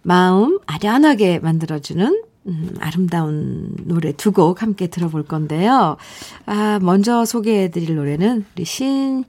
마음 0.04 0.60
아련하게 0.68 1.40
만들어주는 1.40 2.24
음, 2.48 2.76
아름다운 2.80 3.76
노래 3.86 4.12
두 4.12 4.32
곡 4.32 4.62
함께 4.62 4.88
들어볼 4.88 5.24
건데요. 5.24 5.98
아, 6.46 6.80
먼저 6.82 7.26
소개해드릴 7.26 7.96
노래는 7.96 8.46
우리 8.56 8.66
신 8.66 9.24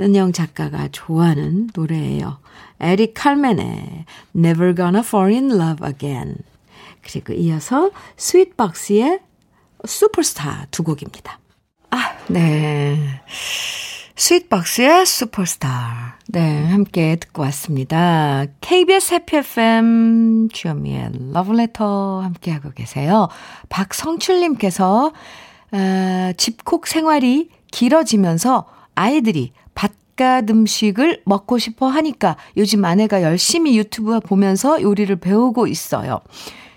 은영 0.00 0.32
작가가 0.32 0.88
좋아하는 0.90 1.68
노래예요. 1.74 2.38
에릭 2.80 3.14
칼맨의 3.14 4.04
Never 4.36 4.74
Gonna 4.74 5.00
Fall 5.00 5.32
in 5.32 5.50
Love 5.50 5.86
Again. 5.86 6.38
그리고 7.02 7.32
이어서 7.32 7.90
스윗박스의 8.16 9.20
슈퍼스타 9.84 10.66
두 10.70 10.82
곡입니다. 10.82 11.38
아, 11.90 12.16
네. 12.28 13.20
스윗박스의 14.16 15.04
슈퍼스타. 15.04 16.18
네, 16.28 16.64
함께 16.66 17.16
듣고 17.16 17.42
왔습니다. 17.42 18.46
KBS 18.60 19.14
Happy 19.14 19.36
FM 19.38 20.48
주현미의 20.50 21.10
러브레터 21.32 22.20
함께하고 22.20 22.70
계세요. 22.70 23.28
박성출님께서, 23.68 25.12
어, 25.72 26.32
집콕 26.36 26.86
생활이 26.86 27.50
길어지면서 27.70 28.66
아이들이 28.94 29.52
바깥 30.16 30.50
음식을 30.50 31.22
먹고 31.24 31.58
싶어 31.58 31.88
하니까 31.88 32.36
요즘 32.56 32.84
아내가 32.84 33.22
열심히 33.22 33.76
유튜브 33.78 34.20
보면서 34.20 34.80
요리를 34.80 35.16
배우고 35.16 35.66
있어요. 35.66 36.20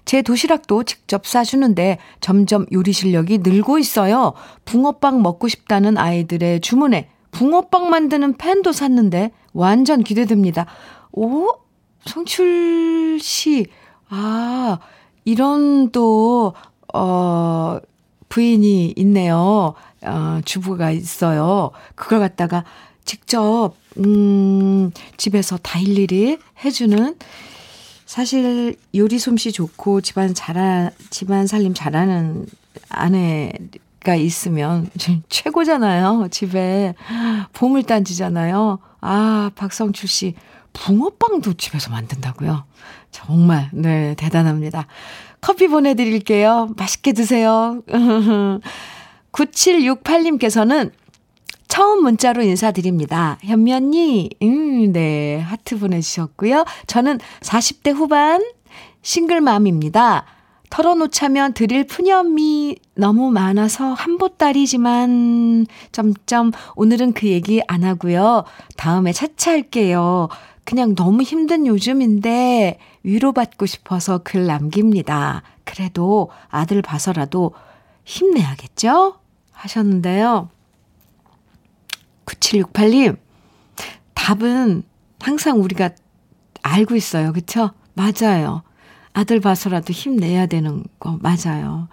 제 0.06 0.22
도시락도 0.22 0.84
직접 0.84 1.26
싸주는데 1.26 1.98
점점 2.22 2.66
요리 2.72 2.94
실력이 2.94 3.40
늘고 3.40 3.80
있어요. 3.80 4.34
붕어빵 4.66 5.22
먹고 5.22 5.48
싶다는 5.48 5.98
아이들의 5.98 6.62
주문에 6.62 7.10
붕어빵 7.32 7.90
만드는 7.90 8.38
팬도 8.38 8.72
샀는데 8.72 9.32
완전 9.54 10.04
기대됩니다. 10.04 10.66
오? 11.12 11.48
성출 12.06 13.18
씨, 13.20 13.66
아, 14.10 14.78
이런 15.26 15.90
또, 15.92 16.54
어, 16.94 17.80
부인이 18.30 18.94
있네요. 18.98 19.74
어, 20.04 20.40
주부가 20.46 20.92
있어요. 20.92 21.72
그걸 21.96 22.20
갖다가 22.20 22.64
직접, 23.06 23.74
음, 23.98 24.92
집에서 25.18 25.58
다 25.58 25.80
일일이 25.80 26.38
해주는 26.64 27.16
사실 28.06 28.76
요리 28.94 29.18
솜씨 29.20 29.52
좋고 29.52 30.02
집안 30.02 30.34
잘하, 30.34 30.92
집안 31.10 31.48
살림 31.48 31.74
잘하는 31.74 32.46
아내가 32.90 34.16
있으면 34.16 34.90
최고잖아요. 35.30 36.28
집에 36.32 36.94
보물단지잖아요. 37.54 38.80
아, 39.02 39.52
박성출 39.56 40.10
씨 40.10 40.36
붕어빵도 40.74 41.54
집에서 41.54 41.90
만든다고요? 41.92 42.66
정말 43.12 43.70
네, 43.72 44.14
대단합니다. 44.16 44.88
커피 45.42 45.68
보내 45.68 45.94
드릴게요. 45.94 46.70
맛있게 46.76 47.14
드세요. 47.14 47.82
9768님께서는 49.32 50.92
처음 51.68 52.04
문자로 52.04 52.42
인사드립니다. 52.44 53.38
현면이, 53.42 54.30
음, 54.44 54.92
네, 54.92 55.40
하트 55.40 55.78
보내주셨고요. 55.80 56.66
저는 56.88 57.20
40대 57.42 57.94
후반 57.94 58.44
싱글맘입니다. 59.02 60.26
털어놓자면 60.70 61.54
드릴 61.54 61.86
푸념이 61.86 62.78
너무 62.96 63.32
많아서 63.32 63.94
한보따리지만, 63.94 65.68
점점, 65.92 66.52
오늘은 66.76 67.14
그 67.14 67.28
얘기 67.28 67.62
안 67.68 67.84
하고요. 67.84 68.44
다음에 68.76 69.14
차차 69.14 69.52
할게요. 69.52 70.28
그냥 70.66 70.96
너무 70.96 71.22
힘든 71.22 71.68
요즘인데, 71.68 72.80
위로받고 73.04 73.68
싶어서 73.68 74.20
글 74.24 74.48
남깁니다. 74.48 75.44
그래도 75.64 76.30
아들 76.50 76.82
봐서라도 76.82 77.54
힘내야겠죠? 78.04 79.16
하셨는데요. 79.52 80.50
9768님, 82.26 83.18
답은 84.14 84.84
항상 85.20 85.62
우리가 85.62 85.92
알고 86.62 86.96
있어요. 86.96 87.34
그쵸? 87.34 87.72
맞아요. 87.94 88.64
아들 89.14 89.40
봐서라도 89.40 89.94
힘내야 89.94 90.46
되는 90.46 90.84
거 91.00 91.18
맞아요. 91.22 91.88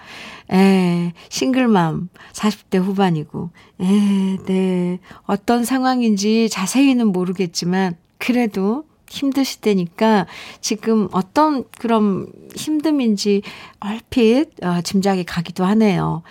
에, 0.52 1.12
싱글맘 1.28 2.08
40대 2.32 2.82
후반이고. 2.82 3.50
에, 3.80 4.36
네. 4.44 4.98
어떤 5.24 5.64
상황인지 5.64 6.48
자세히는 6.50 7.06
모르겠지만 7.06 7.96
그래도 8.18 8.84
힘드시다니까 9.08 10.26
지금 10.60 11.08
어떤 11.12 11.64
그런 11.78 12.26
힘듦인지 12.54 13.42
얼핏 13.78 14.48
어, 14.64 14.80
짐작이 14.80 15.24
가기도 15.24 15.64
하네요. 15.64 16.22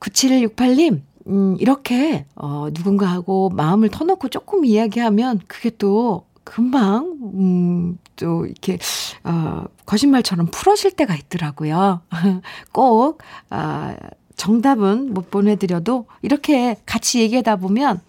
9768님, 0.00 1.02
음, 1.28 1.56
이렇게, 1.58 2.26
어, 2.36 2.68
누군가하고 2.72 3.50
마음을 3.50 3.88
터놓고 3.88 4.28
조금 4.28 4.64
이야기하면 4.64 5.40
그게 5.48 5.70
또 5.70 6.26
금방, 6.44 7.18
음, 7.34 7.98
또 8.16 8.46
이렇게, 8.46 8.78
어, 9.24 9.64
거짓말처럼 9.86 10.46
풀어질 10.52 10.92
때가 10.92 11.14
있더라고요. 11.16 12.02
꼭, 12.72 13.22
아, 13.50 13.96
정답은 14.36 15.14
못 15.14 15.30
보내드려도 15.30 16.06
이렇게 16.22 16.76
같이 16.86 17.20
얘기하다 17.20 17.56
보면 17.56 18.00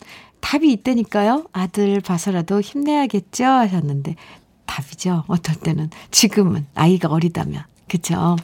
답이 0.41 0.71
있다니까요. 0.71 1.45
아들 1.53 1.99
봐서라도 2.01 2.61
힘내야겠죠? 2.61 3.45
하셨는데 3.45 4.15
답이죠. 4.65 5.23
어떨 5.27 5.55
때는. 5.55 5.89
지금은 6.11 6.67
아이가 6.75 7.09
어리다면. 7.09 7.63
그쵸? 7.87 8.35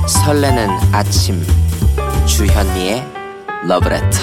설레는 0.07 0.69
아침 0.93 1.43
주현미의 2.27 3.03
러브레터 3.67 4.19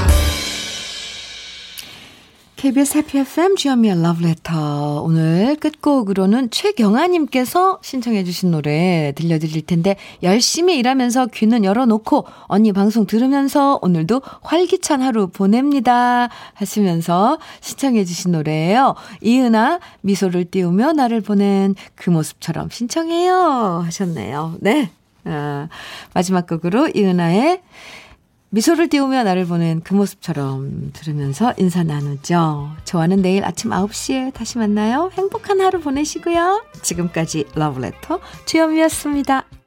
KBS 2.62 3.00
해피 3.00 3.18
FM 3.18 3.56
주현미의 3.56 4.04
러브레터. 4.04 5.02
오늘 5.02 5.56
끝곡으로는 5.56 6.52
최경아님께서 6.52 7.80
신청해 7.82 8.24
주신 8.24 8.52
노래 8.52 9.14
들려드릴 9.16 9.66
텐데, 9.66 9.96
열심히 10.22 10.78
일하면서 10.78 11.26
귀는 11.34 11.64
열어놓고, 11.66 12.28
언니 12.44 12.72
방송 12.72 13.08
들으면서 13.08 13.80
오늘도 13.82 14.22
활기찬 14.44 15.02
하루 15.02 15.26
보냅니다. 15.26 16.30
하시면서 16.54 17.40
신청해 17.62 18.06
주신 18.06 18.34
노래예요. 18.34 18.94
이은아, 19.22 19.80
미소를 20.02 20.46
띄우며 20.46 20.94
나를 20.94 21.22
보낸 21.22 21.74
그 21.96 22.12
모습처럼 22.12 22.70
신청해요. 22.70 23.82
하셨네요. 23.86 24.58
네. 24.60 24.92
아, 25.24 25.68
마지막 26.14 26.46
곡으로 26.46 26.90
이은아의 26.94 27.62
미소를 28.54 28.90
띄우며 28.90 29.24
나를 29.24 29.46
보는 29.46 29.80
그 29.84 29.94
모습처럼 29.94 30.92
들으면서 30.92 31.54
인사 31.58 31.84
나누죠. 31.84 32.70
저와는 32.84 33.22
내일 33.22 33.46
아침 33.46 33.72
9시에 33.72 34.34
다시 34.34 34.58
만나요. 34.58 35.10
행복한 35.14 35.62
하루 35.62 35.80
보내시고요. 35.80 36.66
지금까지 36.82 37.46
러브레터 37.56 38.20
주현미였습니다. 38.46 39.61